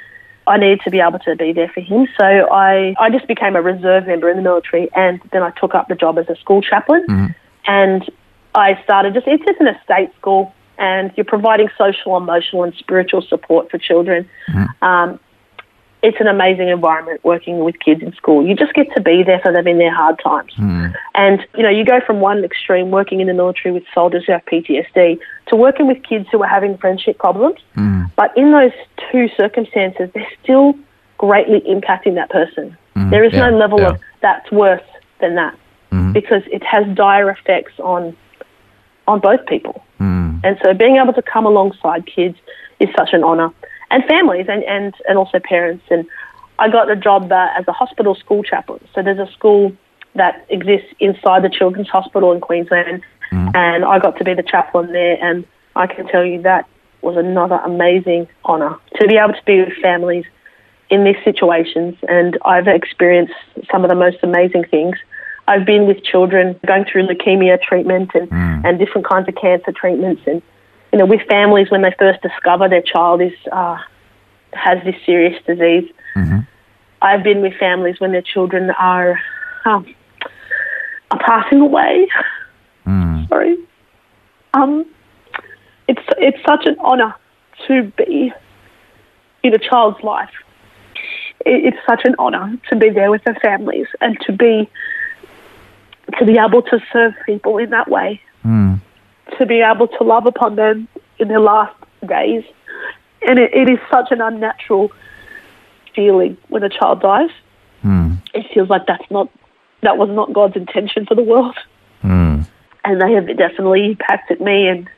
I 0.46 0.56
needed 0.56 0.80
to 0.84 0.90
be 0.90 1.00
able 1.00 1.18
to 1.18 1.36
be 1.36 1.52
there 1.52 1.68
for 1.68 1.80
him. 1.80 2.06
So 2.18 2.24
I, 2.24 2.94
I 2.98 3.10
just 3.10 3.26
became 3.26 3.56
a 3.56 3.62
reserve 3.62 4.06
member 4.06 4.30
in 4.30 4.36
the 4.36 4.42
military 4.42 4.88
and 4.94 5.20
then 5.32 5.42
I 5.42 5.50
took 5.50 5.74
up 5.74 5.88
the 5.88 5.94
job 5.94 6.18
as 6.18 6.28
a 6.28 6.36
school 6.36 6.62
chaplain. 6.62 7.04
Hmm. 7.06 7.26
And 7.66 8.10
I 8.54 8.80
started 8.84 9.12
just, 9.12 9.26
it's 9.26 9.44
just 9.44 9.60
in 9.60 9.66
a 9.66 9.78
state 9.84 10.14
school 10.16 10.54
and 10.78 11.12
you're 11.16 11.24
providing 11.24 11.68
social, 11.76 12.16
emotional, 12.16 12.64
and 12.64 12.74
spiritual 12.74 13.22
support 13.22 13.70
for 13.70 13.78
children. 13.78 14.28
Mm-hmm. 14.48 14.84
Um, 14.84 15.20
it's 16.02 16.18
an 16.20 16.28
amazing 16.28 16.68
environment 16.68 17.24
working 17.24 17.60
with 17.60 17.80
kids 17.80 18.02
in 18.02 18.12
school. 18.14 18.46
You 18.46 18.54
just 18.54 18.74
get 18.74 18.86
to 18.94 19.00
be 19.00 19.22
there 19.24 19.40
for 19.40 19.52
them 19.52 19.66
in 19.66 19.78
their 19.78 19.94
hard 19.94 20.20
times. 20.22 20.52
Mm-hmm. 20.52 20.94
And, 21.14 21.44
you 21.56 21.62
know, 21.62 21.70
you 21.70 21.84
go 21.84 22.00
from 22.06 22.20
one 22.20 22.44
extreme, 22.44 22.90
working 22.90 23.20
in 23.20 23.26
the 23.26 23.34
military 23.34 23.72
with 23.72 23.82
soldiers 23.92 24.24
who 24.26 24.32
have 24.32 24.44
PTSD, 24.44 25.18
to 25.48 25.56
working 25.56 25.86
with 25.86 26.02
kids 26.04 26.28
who 26.30 26.42
are 26.42 26.48
having 26.48 26.76
friendship 26.76 27.18
problems. 27.18 27.58
Mm-hmm. 27.76 28.04
But 28.14 28.36
in 28.36 28.52
those 28.52 28.72
two 29.10 29.28
circumstances, 29.36 30.10
they're 30.14 30.28
still 30.42 30.74
greatly 31.18 31.60
impacting 31.62 32.14
that 32.16 32.30
person. 32.30 32.76
There 33.10 33.24
is 33.24 33.32
Yeah, 33.32 33.50
no 33.50 33.58
level 33.58 33.80
yeah. 33.80 33.90
of 33.90 34.00
that's 34.22 34.50
worse 34.50 34.82
than 35.20 35.34
that 35.34 35.54
because 36.12 36.42
it 36.46 36.62
has 36.64 36.86
dire 36.96 37.30
effects 37.30 37.72
on 37.78 38.16
on 39.06 39.20
both 39.20 39.44
people. 39.46 39.84
And 40.44 40.58
so 40.62 40.74
being 40.74 40.96
able 40.96 41.12
to 41.12 41.22
come 41.22 41.46
alongside 41.46 42.06
kids 42.06 42.36
is 42.80 42.88
such 42.96 43.10
an 43.12 43.24
honour. 43.24 43.50
And 43.90 44.04
families 44.04 44.46
and, 44.48 44.64
and, 44.64 44.94
and 45.08 45.16
also 45.16 45.38
parents. 45.38 45.84
And 45.90 46.06
I 46.58 46.68
got 46.68 46.90
a 46.90 46.96
job 46.96 47.30
uh, 47.30 47.48
as 47.56 47.66
a 47.68 47.72
hospital 47.72 48.14
school 48.14 48.42
chaplain. 48.42 48.80
So 48.94 49.02
there's 49.02 49.18
a 49.18 49.30
school 49.32 49.72
that 50.14 50.46
exists 50.48 50.88
inside 50.98 51.44
the 51.44 51.50
Children's 51.50 51.88
Hospital 51.88 52.32
in 52.32 52.40
Queensland. 52.40 53.02
And 53.54 53.84
I 53.84 53.98
got 53.98 54.16
to 54.18 54.24
be 54.24 54.34
the 54.34 54.42
chaplain 54.42 54.92
there. 54.92 55.22
And 55.22 55.46
I 55.74 55.86
can 55.86 56.06
tell 56.08 56.24
you 56.24 56.42
that 56.42 56.68
was 57.02 57.16
another 57.16 57.56
amazing 57.56 58.26
honour 58.44 58.76
to 58.96 59.06
be 59.06 59.16
able 59.16 59.34
to 59.34 59.44
be 59.44 59.60
with 59.60 59.74
families 59.80 60.24
in 60.90 61.04
these 61.04 61.16
situations. 61.24 61.96
And 62.08 62.38
I've 62.44 62.66
experienced 62.66 63.34
some 63.70 63.84
of 63.84 63.90
the 63.90 63.96
most 63.96 64.18
amazing 64.22 64.64
things. 64.64 64.96
I've 65.48 65.64
been 65.64 65.86
with 65.86 66.02
children 66.02 66.58
going 66.66 66.84
through 66.90 67.06
leukemia 67.06 67.60
treatment 67.62 68.10
and, 68.14 68.28
and 68.66 68.78
different 68.78 69.06
kinds 69.06 69.28
of 69.28 69.34
cancer 69.36 69.72
treatments, 69.72 70.22
and 70.26 70.42
you 70.92 70.98
know, 70.98 71.06
with 71.06 71.20
families 71.28 71.70
when 71.70 71.82
they 71.82 71.94
first 71.98 72.20
discover 72.22 72.68
their 72.68 72.82
child 72.82 73.20
is 73.22 73.32
uh, 73.52 73.78
has 74.52 74.78
this 74.84 74.96
serious 75.04 75.40
disease. 75.46 75.90
I've 77.02 77.22
been 77.22 77.42
with 77.42 77.54
families 77.54 78.00
when 78.00 78.12
their 78.12 78.22
children 78.22 78.70
are 78.70 79.20
um, 79.64 79.86
are 81.10 81.18
passing 81.18 81.60
away. 81.60 82.08
Sorry. 83.28 83.56
Um, 84.54 84.86
it's 85.88 86.02
it's 86.18 86.38
such 86.46 86.66
an 86.66 86.78
honour 86.80 87.14
to 87.68 87.92
be 87.96 88.32
in 89.42 89.54
a 89.54 89.58
child's 89.58 90.02
life. 90.02 90.30
It, 91.44 91.66
it's 91.66 91.78
such 91.86 92.02
an 92.04 92.14
honour 92.18 92.58
to 92.70 92.76
be 92.76 92.90
there 92.90 93.10
with 93.10 93.22
their 93.24 93.38
families 93.42 93.86
and 94.00 94.18
to 94.26 94.32
be 94.32 94.68
to 96.18 96.24
be 96.24 96.38
able 96.38 96.62
to 96.62 96.80
serve 96.92 97.14
people 97.24 97.58
in 97.58 97.70
that 97.70 97.88
way, 97.88 98.20
hmm. 98.42 98.74
to 99.38 99.46
be 99.46 99.60
able 99.60 99.88
to 99.88 100.04
love 100.04 100.26
upon 100.26 100.56
them 100.56 100.88
in 101.18 101.28
their 101.28 101.40
last 101.40 101.74
days. 102.06 102.44
And 103.26 103.38
it, 103.38 103.52
it 103.52 103.68
is 103.68 103.78
such 103.90 104.10
an 104.10 104.20
unnatural 104.20 104.92
feeling 105.94 106.36
when 106.48 106.62
a 106.62 106.68
child 106.68 107.00
dies. 107.00 107.30
Hmm. 107.82 108.14
It 108.34 108.46
feels 108.52 108.68
like 108.68 108.86
that's 108.86 109.10
not 109.10 109.30
that 109.82 109.98
was 109.98 110.08
not 110.10 110.32
God's 110.32 110.56
intention 110.56 111.06
for 111.06 111.14
the 111.14 111.22
world. 111.22 111.56
Hmm. 112.02 112.42
And 112.84 113.00
they 113.00 113.12
have 113.12 113.26
definitely 113.36 113.86
impacted 113.86 114.40
me 114.40 114.68
and 114.68 114.88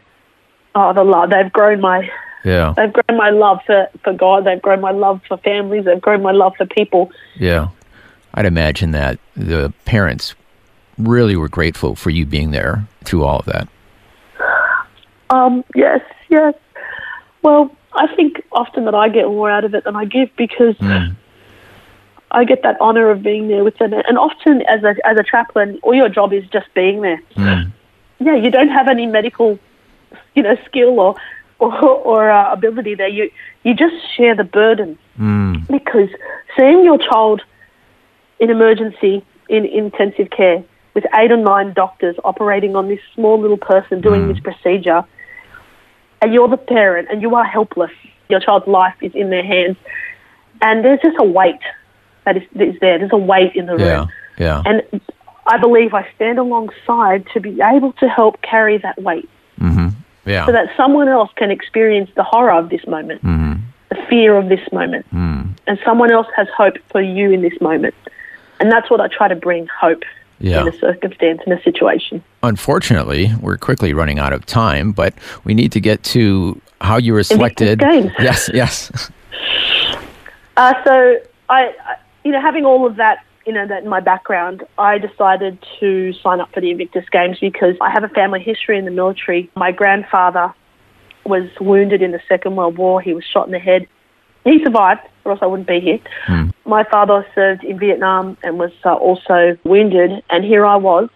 oh 0.74 0.92
the 0.92 1.04
love 1.04 1.30
they've 1.30 1.52
grown 1.52 1.80
my 1.80 2.08
Yeah. 2.44 2.74
they've 2.76 2.92
grown 2.92 3.18
my 3.18 3.30
love 3.30 3.60
for, 3.66 3.88
for 4.04 4.12
God, 4.12 4.44
they've 4.44 4.60
grown 4.60 4.80
my 4.80 4.92
love 4.92 5.20
for 5.26 5.38
families, 5.38 5.84
they've 5.84 6.00
grown 6.00 6.22
my 6.22 6.32
love 6.32 6.54
for 6.56 6.66
people. 6.66 7.10
Yeah. 7.36 7.68
I'd 8.34 8.46
imagine 8.46 8.90
that 8.92 9.18
the 9.36 9.72
parents 9.84 10.34
really 10.98 11.37
were 11.37 11.48
grateful 11.48 11.94
for 11.94 12.11
you 12.11 12.26
being 12.26 12.50
there 12.50 12.87
through 13.04 13.24
all 13.24 13.40
of 13.40 13.46
that. 13.46 13.68
Um, 15.30 15.64
yes, 15.74 16.00
yes. 16.28 16.54
Well, 17.42 17.70
I 17.92 18.06
think 18.16 18.42
often 18.52 18.84
that 18.87 18.94
I 18.94 19.08
get 19.08 19.26
more 19.26 19.50
out 19.50 19.64
of 19.64 19.74
it 19.74 19.84
than 19.84 19.96
I 19.96 20.04
give 20.04 20.30
because 20.37 20.76
I 22.30 22.44
get 22.44 22.62
that 22.62 22.76
honor 22.80 23.11
of 23.11 23.22
being 23.22 23.48
there 23.48 23.64
with 23.64 23.76
them. 23.78 23.92
And 23.92 24.18
often, 24.18 24.62
as 24.62 24.82
a 24.84 24.94
as 25.06 25.16
a 25.18 25.22
chaplain, 25.22 25.78
all 25.82 25.94
your 25.94 26.08
job 26.08 26.32
is 26.32 26.44
just 26.48 26.66
being 26.74 27.00
there. 27.02 27.20
Yeah, 28.20 28.34
you 28.34 28.50
don't 28.50 28.68
have 28.68 28.88
any 28.88 29.06
medical, 29.06 29.58
you 30.34 30.42
know, 30.42 30.56
skill 30.66 30.98
or 31.00 31.14
or, 31.58 31.72
or 31.82 32.30
uh, 32.30 32.52
ability 32.52 32.94
there. 32.96 33.08
You 33.08 33.30
you 33.62 33.74
just 33.74 33.94
share 34.16 34.34
the 34.34 34.44
burden 34.44 34.98
because 35.70 36.08
seeing 36.56 36.84
your 36.84 36.98
child 36.98 37.42
in 38.40 38.50
emergency 38.50 39.24
in 39.48 39.64
intensive 39.64 40.30
care 40.30 40.62
with 40.98 41.06
eight 41.14 41.30
or 41.30 41.37
nine 41.37 41.72
doctors 41.74 42.16
operating 42.24 42.74
on 42.74 42.88
this 42.88 42.98
small 43.14 43.40
little 43.40 43.56
person 43.56 44.00
doing 44.00 44.22
mm. 44.22 44.32
this 44.34 44.40
procedure 44.40 45.04
and 46.20 46.34
you're 46.34 46.48
the 46.48 46.56
parent 46.56 47.06
and 47.08 47.22
you 47.22 47.37
are 47.37 47.44
helpless. 47.44 47.92
Your 48.28 48.40
child's 48.40 48.66
life 48.66 48.96
is 49.00 49.14
in 49.14 49.30
their 49.30 49.44
hands, 49.44 49.76
and 50.61 50.84
there's 50.84 51.00
just 51.00 51.16
a 51.20 51.24
weight 51.24 51.61
that 52.24 52.37
is, 52.37 52.42
that 52.56 52.66
is 52.68 52.80
there. 52.80 52.98
There's 52.98 53.12
a 53.12 53.16
weight 53.16 53.54
in 53.54 53.66
the 53.66 53.76
room, 53.76 53.87
Yeah. 53.87 54.06
Yeah. 54.38 54.62
and 54.66 55.00
I 55.46 55.56
believe 55.58 55.94
I 55.94 56.04
stand 56.16 56.40
alongside 56.40 57.26
to 57.34 57.40
be 57.40 57.61
able 57.62 57.92
to 57.94 58.08
help 58.08 58.42
carry 58.42 58.78
that 58.78 59.00
weight, 59.00 59.28
Mm-hmm. 59.61 59.88
yeah. 60.26 60.46
so 60.46 60.52
that 60.52 60.66
someone 60.76 61.08
else 61.08 61.30
can 61.37 61.52
experience 61.52 62.11
the 62.16 62.24
horror 62.24 62.52
of 62.52 62.70
this 62.70 62.84
moment, 62.88 63.22
mm-hmm. 63.22 63.62
the 63.88 63.96
fear 64.11 64.37
of 64.37 64.48
this 64.48 64.64
moment, 64.72 65.06
mm. 65.14 65.48
and 65.68 65.78
someone 65.84 66.11
else 66.11 66.26
has 66.37 66.48
hope 66.56 66.76
for 66.90 67.00
you 67.00 67.30
in 67.30 67.40
this 67.40 67.58
moment, 67.61 67.94
and 68.58 68.70
that's 68.72 68.90
what 68.90 69.00
I 69.00 69.06
try 69.08 69.28
to 69.28 69.37
bring 69.37 69.68
hope 69.68 70.02
Yeah. 70.40 70.62
in 70.62 70.68
a 70.68 70.79
circumstance 70.79 71.40
in 71.46 71.53
a 71.53 71.62
situation. 71.62 72.22
Unfortunately, 72.42 73.33
we're 73.40 73.57
quickly 73.59 73.92
running 73.92 74.18
out 74.18 74.33
of 74.33 74.46
time, 74.46 74.92
but 74.92 75.14
we 75.44 75.53
need 75.55 75.72
to 75.72 75.81
get 75.81 76.03
to 76.05 76.61
how 76.81 76.96
you 76.96 77.12
were 77.12 77.24
selected. 77.24 77.81
Games. 77.81 78.12
Yes, 78.18 78.48
yes. 78.53 79.11
Uh, 80.57 80.74
so 80.83 81.20
I, 81.48 81.72
I, 81.87 81.96
you 82.24 82.33
know, 82.33 82.40
having 82.40 82.64
all 82.64 82.85
of 82.85 82.96
that, 82.96 83.24
you 83.46 83.53
know, 83.53 83.64
that 83.68 83.85
in 83.85 83.88
my 83.88 84.01
background, 84.01 84.64
I 84.77 84.98
decided 84.98 85.64
to 85.79 86.12
sign 86.14 86.40
up 86.40 86.53
for 86.53 86.61
the 86.61 86.72
Invictus 86.72 87.05
Games 87.12 87.38
because 87.40 87.77
I 87.81 87.90
have 87.92 88.03
a 88.03 88.09
family 88.09 88.40
history 88.40 88.77
in 88.77 88.85
the 88.85 88.90
military. 88.90 89.48
My 89.55 89.70
grandfather 89.70 90.53
was 91.24 91.48
wounded 91.61 92.03
in 92.03 92.11
the 92.11 92.20
Second 92.29 92.57
World 92.57 92.77
War. 92.77 93.01
He 93.01 93.14
was 93.14 93.22
shot 93.24 93.46
in 93.46 93.53
the 93.53 93.61
head. 93.61 93.87
He 94.42 94.62
survived, 94.64 95.03
or 95.28 95.32
else 95.32 95.40
I 95.42 95.46
wouldn't 95.46 95.68
be 95.68 95.80
here. 95.80 96.00
My 96.64 96.84
father 96.84 97.26
served 97.34 97.64
in 97.64 97.78
Vietnam 97.78 98.36
and 98.42 98.58
was 98.58 98.72
uh, 98.84 98.94
also 98.94 99.56
wounded, 99.64 100.22
and 100.30 100.44
here 100.44 100.66
I 100.66 100.76
was, 100.76 101.08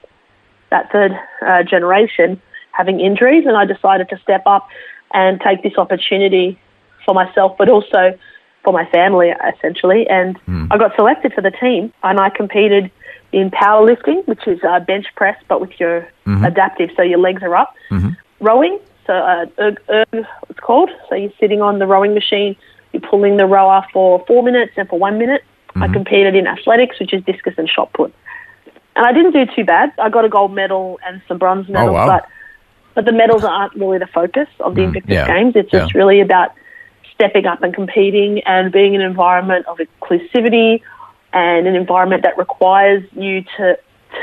that 0.71 0.91
third 0.93 1.13
uh, 1.47 1.63
generation, 1.63 2.41
having 2.73 3.01
injuries, 3.01 3.45
and 3.47 3.57
I 3.57 3.65
decided 3.65 4.09
to 4.11 4.19
step 4.19 4.43
up 4.47 4.69
and 5.13 5.41
take 5.41 5.63
this 5.63 5.77
opportunity 5.77 6.59
for 7.05 7.15
myself, 7.15 7.57
but 7.59 7.69
also 7.69 8.19
for 8.65 8.73
my 8.73 8.87
family, 8.91 9.33
essentially. 9.55 10.09
And 10.09 10.39
mm. 10.47 10.69
I 10.71 10.79
got 10.79 10.95
selected 10.95 11.33
for 11.35 11.43
the 11.43 11.51
team, 11.51 11.93
and 12.03 12.19
I 12.21 12.31
competed 12.31 12.91
in 13.33 13.51
powerlifting, 13.51 14.27
which 14.27 14.47
is 14.47 14.61
uh, 14.63 14.81
bench 14.81 15.07
press, 15.17 15.37
but 15.49 15.61
with 15.61 15.79
your 15.81 16.03
mm-hmm. 16.27 16.45
adaptive, 16.45 16.91
so 16.97 17.03
your 17.03 17.19
legs 17.19 17.43
are 17.43 17.57
up. 17.57 17.75
Mm-hmm. 17.91 18.11
Rowing, 18.41 18.79
so 19.07 19.15
uh, 19.15 19.47
erg, 19.59 19.81
erg, 19.89 20.27
it's 20.49 20.61
called. 20.61 20.91
So 21.09 21.15
you're 21.15 21.33
sitting 21.41 21.61
on 21.61 21.79
the 21.79 21.87
rowing 21.87 22.15
machine, 22.15 22.57
you're 22.93 23.03
pulling 23.03 23.37
the 23.37 23.47
rower 23.47 23.87
for 23.93 24.25
four 24.27 24.43
minutes 24.43 24.73
and 24.77 24.89
for 24.89 24.99
one 24.99 25.19
minute. 25.19 25.43
Mm-hmm. 25.71 25.83
I 25.83 25.89
competed 25.89 26.35
in 26.35 26.47
athletics, 26.47 27.01
which 27.01 27.13
is 27.13 27.25
discus 27.25 27.55
and 27.57 27.69
shot 27.69 27.93
put. 27.93 28.15
And 28.95 29.07
I 29.07 29.13
didn't 29.13 29.33
do 29.33 29.47
too 29.55 29.65
bad. 29.65 29.93
I 29.99 30.11
got 30.11 30.25
a 30.25 30.29
gold 30.29 30.53
medal 30.53 31.01
and 31.07 31.23
some 31.27 31.39
bronze 31.39 31.69
medals, 31.69 31.91
oh, 31.91 31.93
wow. 31.93 32.07
but 32.07 32.29
but 32.95 33.07
the 33.07 33.13
medals 33.13 33.43
aren't 33.43 33.75
really 33.75 33.97
the 33.97 34.07
focus 34.07 34.49
of 34.61 34.75
the 34.75 34.83
mm, 34.83 34.89
Invictus 34.89 35.15
yeah. 35.15 35.27
Games. 35.27 35.57
It's 35.57 35.71
just 35.71 35.95
yeah. 35.95 35.99
really 35.99 36.21
about 36.21 36.53
stepping 37.15 37.47
up 37.47 37.63
and 37.63 37.73
competing 37.73 38.43
and 38.45 38.71
being 38.71 38.95
in 38.95 39.01
an 39.01 39.07
environment 39.07 39.65
of 39.67 39.79
inclusivity 39.79 40.83
and 41.33 41.67
an 41.67 41.75
environment 41.75 42.23
that 42.23 42.37
requires 42.37 43.03
you 43.13 43.45
to 43.57 43.79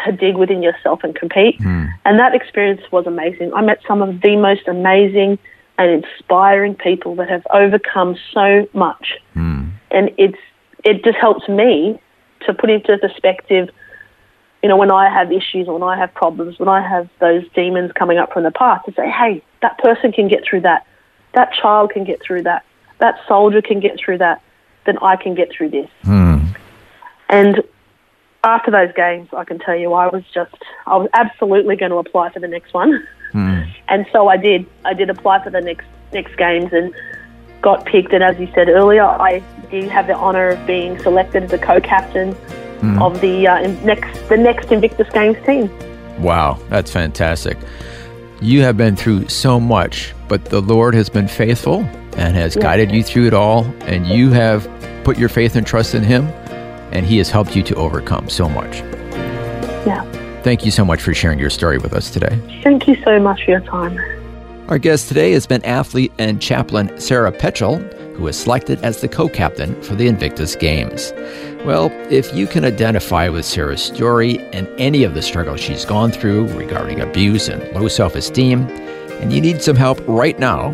to 0.05 0.11
dig 0.11 0.35
within 0.35 0.61
yourself 0.61 1.03
and 1.03 1.15
compete. 1.15 1.59
Mm. 1.59 1.89
And 2.05 2.19
that 2.19 2.35
experience 2.35 2.81
was 2.91 3.07
amazing. 3.07 3.51
I 3.55 3.61
met 3.61 3.81
some 3.87 4.03
of 4.03 4.21
the 4.21 4.35
most 4.35 4.67
amazing 4.67 5.39
and 5.79 6.03
inspiring 6.03 6.75
people 6.75 7.15
that 7.15 7.29
have 7.29 7.45
overcome 7.51 8.15
so 8.31 8.67
much. 8.73 9.15
Mm. 9.35 9.71
And 9.89 10.11
it's 10.17 10.37
it 10.83 11.03
just 11.03 11.17
helps 11.17 11.49
me 11.49 11.99
to 12.45 12.53
put 12.53 12.69
into 12.69 12.95
perspective 12.99 13.69
you 14.61 14.67
know, 14.67 14.77
when 14.77 14.91
I 14.91 15.09
have 15.09 15.31
issues 15.31 15.67
or 15.67 15.79
when 15.79 15.83
I 15.83 15.97
have 15.97 16.13
problems, 16.13 16.59
when 16.59 16.67
I 16.67 16.81
have 16.81 17.09
those 17.19 17.43
demons 17.55 17.91
coming 17.93 18.17
up 18.17 18.33
from 18.33 18.43
the 18.43 18.51
past, 18.51 18.85
to 18.85 18.93
say, 18.93 19.09
hey, 19.09 19.41
that 19.61 19.77
person 19.77 20.11
can 20.11 20.27
get 20.27 20.43
through 20.43 20.61
that. 20.61 20.85
That 21.33 21.53
child 21.53 21.91
can 21.91 22.03
get 22.03 22.21
through 22.21 22.43
that. 22.43 22.65
That 22.99 23.15
soldier 23.27 23.61
can 23.61 23.79
get 23.79 23.97
through 23.97 24.17
that. 24.17 24.41
Then 24.85 24.97
I 25.01 25.15
can 25.15 25.33
get 25.33 25.51
through 25.51 25.69
this. 25.69 25.89
Hmm. 26.03 26.39
And 27.29 27.63
after 28.43 28.71
those 28.71 28.93
games, 28.95 29.29
I 29.31 29.45
can 29.45 29.59
tell 29.59 29.77
you, 29.77 29.93
I 29.93 30.07
was 30.07 30.23
just, 30.33 30.55
I 30.85 30.97
was 30.97 31.09
absolutely 31.13 31.77
going 31.77 31.91
to 31.91 31.97
apply 31.97 32.33
for 32.33 32.39
the 32.39 32.47
next 32.47 32.73
one. 32.73 33.07
Hmm. 33.31 33.61
And 33.89 34.05
so 34.11 34.27
I 34.27 34.37
did. 34.37 34.65
I 34.85 34.93
did 34.93 35.09
apply 35.09 35.43
for 35.43 35.49
the 35.49 35.61
next 35.61 35.87
next 36.13 36.35
games 36.37 36.71
and 36.73 36.93
got 37.61 37.85
picked. 37.85 38.13
And 38.13 38.23
as 38.23 38.39
you 38.39 38.47
said 38.53 38.69
earlier, 38.69 39.03
I 39.03 39.43
did 39.69 39.89
have 39.89 40.07
the 40.07 40.13
honour 40.13 40.49
of 40.49 40.67
being 40.67 40.99
selected 40.99 41.43
as 41.43 41.53
a 41.53 41.57
co-captain 41.57 42.33
mm. 42.81 43.01
of 43.01 43.19
the 43.21 43.47
uh, 43.47 43.67
next 43.83 44.27
the 44.29 44.37
next 44.37 44.71
Invictus 44.71 45.09
Games 45.11 45.37
team. 45.45 45.69
Wow, 46.21 46.59
that's 46.69 46.91
fantastic. 46.91 47.57
You 48.41 48.61
have 48.61 48.77
been 48.77 48.95
through 48.95 49.27
so 49.27 49.59
much, 49.59 50.13
but 50.27 50.45
the 50.45 50.61
Lord 50.61 50.93
has 50.93 51.09
been 51.09 51.27
faithful 51.27 51.81
and 52.17 52.35
has 52.35 52.55
yes. 52.55 52.63
guided 52.63 52.91
you 52.91 53.03
through 53.03 53.27
it 53.27 53.33
all, 53.33 53.65
and 53.81 54.07
you 54.07 54.31
have 54.31 54.69
put 55.03 55.17
your 55.17 55.29
faith 55.29 55.55
and 55.55 55.65
trust 55.65 55.95
in 55.95 56.03
Him, 56.03 56.25
and 56.91 57.05
He 57.05 57.17
has 57.17 57.29
helped 57.29 57.55
you 57.55 57.63
to 57.63 57.75
overcome 57.75 58.29
so 58.29 58.47
much. 58.47 58.77
Yeah. 59.85 60.18
Thank 60.43 60.63
you 60.65 60.71
so 60.71 60.85
much 60.85 61.01
for 61.01 61.13
sharing 61.13 61.37
your 61.37 61.49
story 61.49 61.77
with 61.77 61.93
us 61.93 62.09
today. 62.09 62.39
Thank 62.63 62.87
you 62.87 62.95
so 63.03 63.19
much 63.19 63.43
for 63.43 63.51
your 63.51 63.61
time. 63.61 63.97
Our 64.69 64.77
guest 64.77 65.07
today 65.07 65.31
has 65.33 65.47
been 65.47 65.65
athlete 65.65 66.13
and 66.17 66.41
chaplain 66.41 66.97
Sarah 66.99 67.31
Petchel, 67.31 67.81
who 68.15 68.23
was 68.23 68.39
selected 68.39 68.79
as 68.83 69.01
the 69.01 69.07
co 69.07 69.27
captain 69.27 69.81
for 69.81 69.95
the 69.95 70.07
Invictus 70.07 70.55
Games. 70.55 71.11
Well, 71.65 71.91
if 72.09 72.33
you 72.33 72.47
can 72.47 72.63
identify 72.63 73.27
with 73.29 73.45
Sarah's 73.45 73.81
story 73.81 74.37
and 74.53 74.67
any 74.77 75.03
of 75.03 75.13
the 75.13 75.21
struggles 75.21 75.59
she's 75.59 75.85
gone 75.85 76.11
through 76.11 76.47
regarding 76.55 77.01
abuse 77.01 77.49
and 77.49 77.63
low 77.73 77.87
self 77.87 78.15
esteem, 78.15 78.61
and 79.19 79.33
you 79.33 79.41
need 79.41 79.61
some 79.61 79.75
help 79.75 79.99
right 80.07 80.39
now, 80.39 80.71